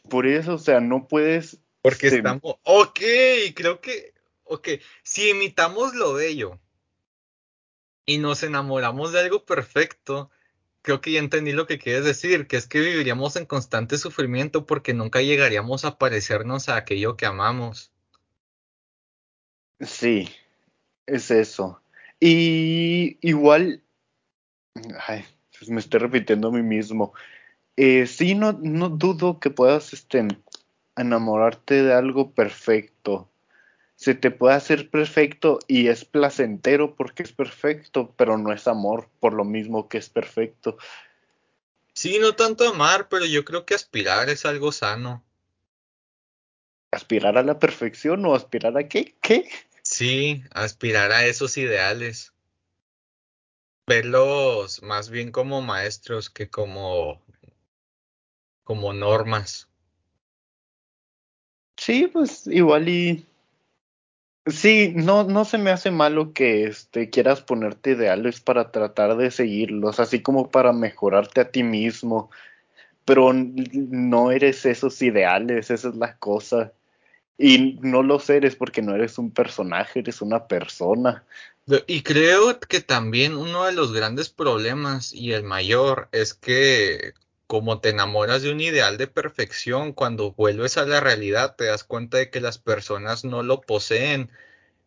[0.08, 1.58] Por eso, o sea, no puedes.
[1.82, 2.56] Porque estamos.
[2.62, 3.00] Ok,
[3.54, 4.14] creo que.
[4.44, 4.68] Ok,
[5.02, 6.60] si imitamos lo bello
[8.06, 10.30] y nos enamoramos de algo perfecto,
[10.82, 14.66] creo que ya entendí lo que quieres decir, que es que viviríamos en constante sufrimiento
[14.66, 17.90] porque nunca llegaríamos a parecernos a aquello que amamos.
[19.80, 20.28] Sí,
[21.06, 21.80] es eso.
[22.20, 23.83] Y igual,
[25.06, 25.24] ay,
[25.58, 27.14] pues me estoy repitiendo a mí mismo.
[27.76, 30.26] Eh, sí, no, no dudo que puedas este,
[30.96, 33.30] enamorarte de algo perfecto
[33.96, 39.08] se te puede hacer perfecto y es placentero porque es perfecto, pero no es amor
[39.18, 40.76] por lo mismo que es perfecto.
[41.94, 45.24] Sí, no tanto amar, pero yo creo que aspirar es algo sano.
[46.90, 49.16] ¿Aspirar a la perfección o aspirar a qué?
[49.22, 49.48] ¿Qué?
[49.82, 52.33] Sí, aspirar a esos ideales.
[53.86, 57.20] Verlos más bien como maestros que como,
[58.62, 59.68] como normas.
[61.76, 63.26] Sí, pues igual y
[64.46, 69.30] Sí, no, no se me hace malo que este, quieras ponerte ideales para tratar de
[69.30, 72.30] seguirlos, así como para mejorarte a ti mismo,
[73.06, 76.72] pero no eres esos ideales, esa es la cosa.
[77.38, 81.24] Y no los eres porque no eres un personaje, eres una persona.
[81.66, 87.14] Lo- Y creo que también uno de los grandes problemas y el mayor es que
[87.46, 91.84] como te enamoras de un ideal de perfección, cuando vuelves a la realidad te das
[91.84, 94.30] cuenta de que las personas no lo poseen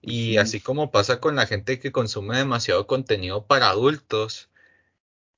[0.01, 4.49] y así como pasa con la gente que consume demasiado contenido para adultos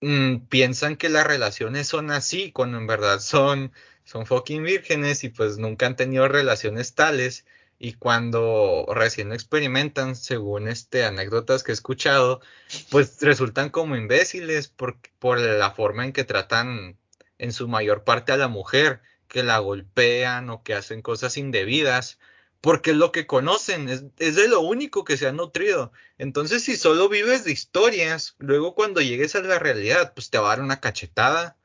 [0.01, 3.72] mm, piensan que las relaciones son así, cuando en verdad son,
[4.10, 7.45] son fucking vírgenes y pues nunca han tenido relaciones tales.
[7.78, 12.41] Y cuando recién experimentan, según este anécdotas que he escuchado,
[12.89, 16.97] pues resultan como imbéciles por, por la forma en que tratan
[17.38, 22.18] en su mayor parte a la mujer, que la golpean o que hacen cosas indebidas,
[22.62, 25.91] porque lo que conocen, es, es de lo único que se han nutrido.
[26.18, 30.47] Entonces, si solo vives de historias, luego cuando llegues a la realidad, pues te va
[30.47, 31.59] a dar una cachetada.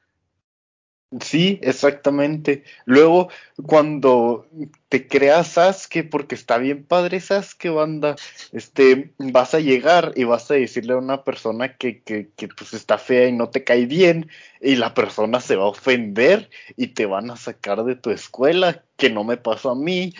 [1.21, 2.65] Sí, exactamente.
[2.87, 3.29] Luego,
[3.67, 4.49] cuando
[4.89, 8.17] te creas Sasuke, porque está bien padre Sasuke, banda,
[8.53, 12.73] este, vas a llegar y vas a decirle a una persona que, que, que pues
[12.75, 16.89] está fea y no te cae bien, y la persona se va a ofender y
[16.89, 20.15] te van a sacar de tu escuela, que no me pasó a mí,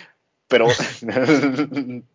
[0.49, 0.67] pero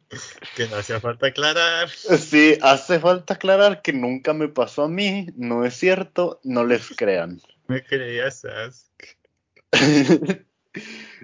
[0.55, 1.89] Que no hacía falta aclarar.
[1.89, 6.89] sí, hace falta aclarar que nunca me pasó a mí, no es cierto, no les
[6.89, 7.39] crean.
[7.69, 8.91] Me creías, ¿sabes?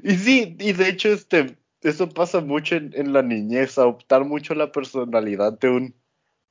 [0.04, 4.56] Y sí, y de hecho, este, eso pasa mucho en, en la niñez, adoptar mucho
[4.56, 5.96] la personalidad de un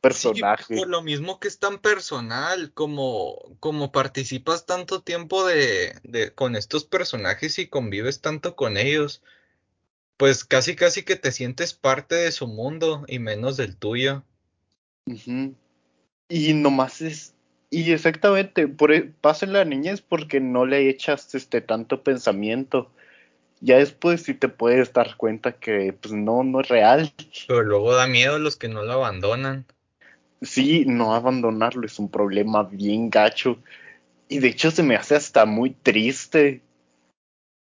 [0.08, 0.86] Sí, por personaje.
[0.88, 6.84] lo mismo que es tan personal, como, como participas tanto tiempo de, de, con estos
[6.84, 9.22] personajes y convives tanto con ellos,
[10.16, 14.24] pues casi casi que te sientes parte de su mundo y menos del tuyo.
[16.28, 17.34] Y nomás es,
[17.82, 22.90] y exactamente, por, e- pasa en la niñez porque no le echas este tanto pensamiento.
[23.60, 27.12] Ya después sí te puedes dar cuenta que pues no, no es real.
[27.48, 29.66] Pero luego da miedo los que no lo abandonan.
[30.42, 33.58] Sí, no abandonarlo es un problema bien gacho.
[34.28, 36.62] Y de hecho se me hace hasta muy triste,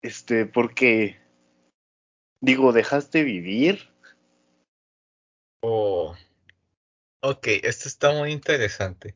[0.01, 1.17] este, porque
[2.41, 3.89] digo, dejas de vivir
[5.61, 6.15] Oh,
[7.21, 9.15] ok, esto está muy interesante.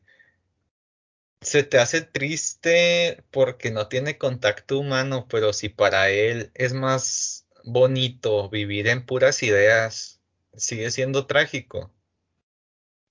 [1.44, 7.46] Se te hace triste porque no tiene contacto humano, pero si para él es más
[7.62, 10.20] bonito vivir en puras ideas,
[10.54, 11.92] sigue siendo trágico.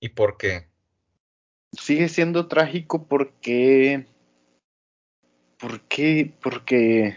[0.00, 0.68] ¿Y por qué?
[1.80, 4.06] sigue siendo trágico porque,
[5.58, 6.32] ¿por qué?
[6.42, 7.16] Porque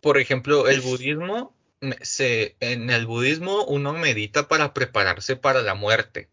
[0.00, 1.54] Por ejemplo, el budismo,
[2.02, 6.28] se, en el budismo uno medita para prepararse para la muerte.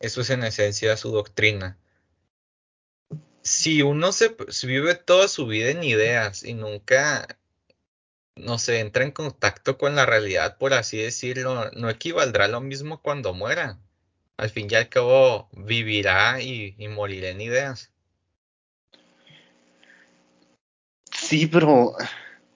[0.00, 1.78] Eso es en esencia su doctrina.
[3.44, 7.38] Si uno se si vive toda su vida en ideas y nunca
[8.36, 12.60] no se entra en contacto con la realidad, por así decirlo, no equivaldrá a lo
[12.60, 13.78] mismo cuando muera.
[14.36, 17.92] Al fin y al cabo, vivirá y, y morirá en ideas.
[21.12, 21.94] sí, pero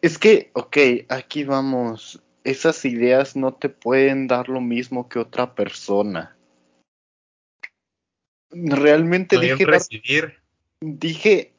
[0.03, 0.77] es que, ok,
[1.09, 6.37] aquí vamos, esas ideas no te pueden dar lo mismo que otra persona.
[8.51, 10.43] Realmente No dar,
[10.81, 11.53] dije,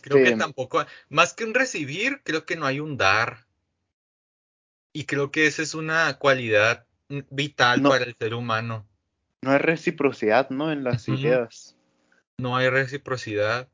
[0.00, 3.46] Creo que este, tampoco, más que un recibir, creo que no hay un dar.
[4.92, 6.84] Y creo que esa es una cualidad
[7.30, 8.86] vital no, para el ser humano.
[9.42, 10.72] no hay reciprocidad, ¿no?
[10.72, 11.76] En las ideas.
[12.38, 13.68] No hay reciprocidad,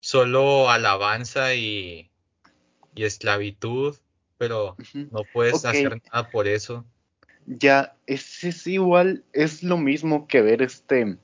[0.00, 2.10] solo alabanza y,
[2.94, 3.96] y esclavitud,
[4.38, 6.86] pero no puedes hacer nada por eso.
[7.44, 11.18] ya, es, es igual, es lo mismo que ver este,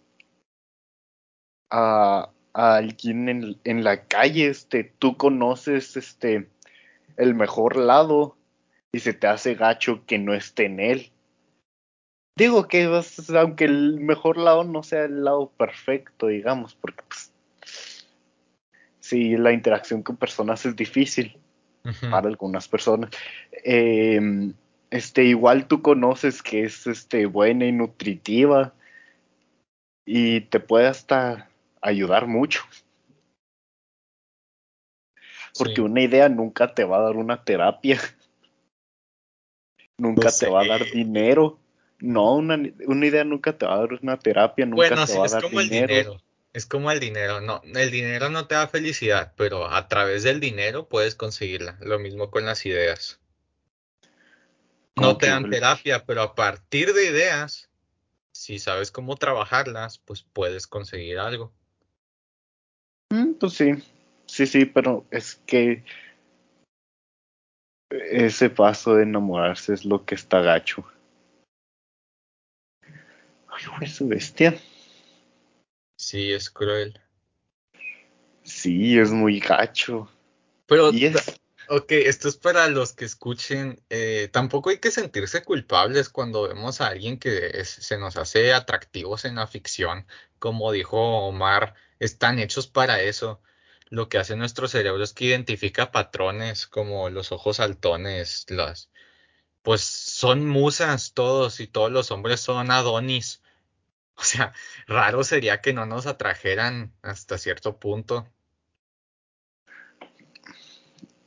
[1.71, 6.49] a, a alguien en, en la calle, este, tú conoces, este,
[7.17, 8.37] el mejor lado
[8.93, 11.11] y se te hace gacho que no esté en él.
[12.37, 17.33] Digo que vas- aunque el mejor lado no sea el lado perfecto, digamos, porque pues,
[19.01, 21.37] sí, la interacción con personas es difícil
[22.11, 23.11] para algunas personas.
[23.65, 24.21] Eh,
[24.91, 28.73] este, igual tú conoces que es este, buena y nutritiva
[30.05, 31.49] y te puede hasta
[31.83, 32.63] ayudar mucho.
[35.59, 35.81] Porque Sí.
[35.83, 38.01] una idea nunca te va a dar una terapia.
[39.99, 41.59] Nunca te va a dar dinero.
[42.01, 45.19] No, una, una idea nunca te va a dar una terapia, nunca Bueno, te sí,
[45.19, 45.95] va a es dar como el dinero.
[45.95, 46.23] dinero.
[46.53, 47.41] Es como el dinero.
[47.41, 51.79] No, el dinero no te da felicidad, pero a través del dinero puedes conseguirla.
[51.81, 53.21] Lo mismo con las ideas.
[54.97, 57.71] No te dan terapia, pero a partir de ideas,
[58.33, 61.53] si sabes cómo trabajarlas, pues puedes conseguir algo.
[63.51, 63.73] Sí,
[64.27, 65.85] sí, sí, pero es que
[67.91, 70.85] ese paso de enamorarse es lo que está gacho.
[73.49, 74.59] Ay, güey, su bestia.
[75.97, 76.99] Sí, es cruel.
[78.45, 80.11] Sí, es muy gacho.
[80.67, 81.41] Pero, Y es,
[81.73, 83.83] ok, esto es para los que escuchen.
[83.91, 89.25] eh, tampoco hay que sentirse culpables cuando vemos a alguien que se nos hace atractivos
[89.25, 90.07] en la ficción.
[90.39, 93.41] Como dijo Omar, están hechos para eso.
[93.91, 98.91] Lo que hace nuestro cerebro es que identifica patrones como los ojos saltones, las,
[99.63, 103.43] pues son musas todos y todos los hombres son Adonis.
[104.17, 104.55] O sea,
[104.87, 108.29] raro sería que no nos atrajeran hasta cierto punto.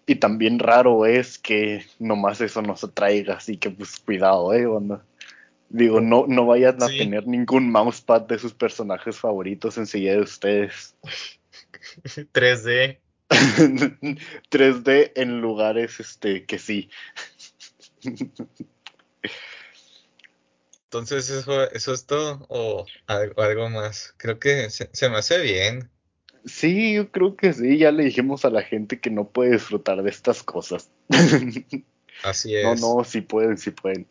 [0.07, 5.03] Y también raro es que nomás eso nos atraiga, así que pues cuidado, eh, onda.
[5.69, 6.97] Digo, no, no vayan a Sí.
[6.99, 10.95] tener ningún mousepad de sus personajes favoritos enseguida de ustedes.
[12.33, 12.99] 3D.
[14.49, 16.89] 3D en lugares este que sí.
[20.83, 24.13] Entonces, eso, eso es todo o algo, algo más.
[24.17, 25.89] Creo que se, se me hace bien.
[26.45, 30.03] Sí, yo creo que sí, ya le dijimos a la gente que no puede disfrutar
[30.03, 30.89] de estas cosas.
[32.23, 32.81] Así No, es.
[32.81, 34.07] no, sí pueden, sí pueden.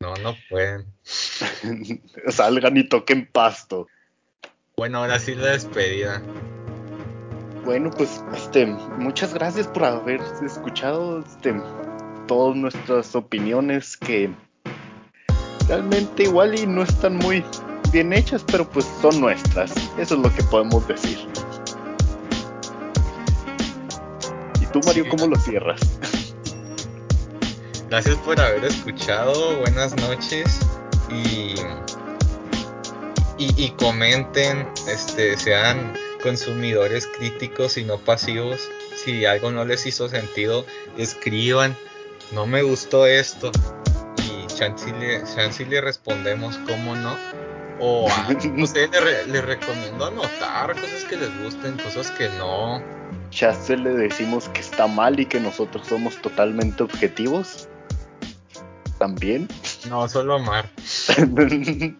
[0.00, 0.86] No, no pueden.
[2.28, 3.86] Salgan y toquen pasto.
[4.76, 6.22] Bueno, ahora sí la despedida.
[7.64, 11.54] Bueno, pues, este, muchas gracias por haber escuchado, este,
[12.26, 14.30] todas nuestras opiniones que
[15.68, 17.44] realmente igual y no están muy
[17.92, 19.72] bien hechas, pero pues son nuestras.
[19.98, 21.18] Eso es lo que podemos decir.
[24.60, 25.80] ¿Y tú, Mario, cómo lo cierras?
[27.90, 29.58] Gracias por haber escuchado.
[29.58, 30.60] Buenas noches.
[31.10, 31.54] Y,
[33.36, 38.70] y, comenten, este, sean consumidores críticos y no pasivos.
[38.96, 40.64] Si algo no les hizo sentido,
[40.96, 41.76] escriban.
[42.32, 43.52] No me gustó esto.
[44.24, 47.14] Y chance le, chance le respondemos cómo no.
[47.84, 52.28] O a, no sé, le, re- le recomiendo anotar cosas que les gusten, cosas que
[52.38, 52.80] no.
[53.32, 57.68] Ya se le decimos que está mal y que nosotros somos totalmente objetivos.
[59.00, 59.48] También.
[59.88, 60.70] No, solo amar.
[60.78, 61.96] sí,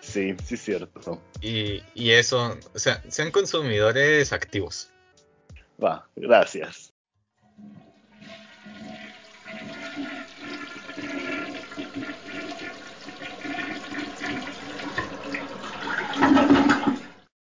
[0.00, 1.20] sí, es cierto.
[1.42, 4.88] Y, y eso, o sea, sean consumidores activos.
[5.82, 6.94] Va, gracias.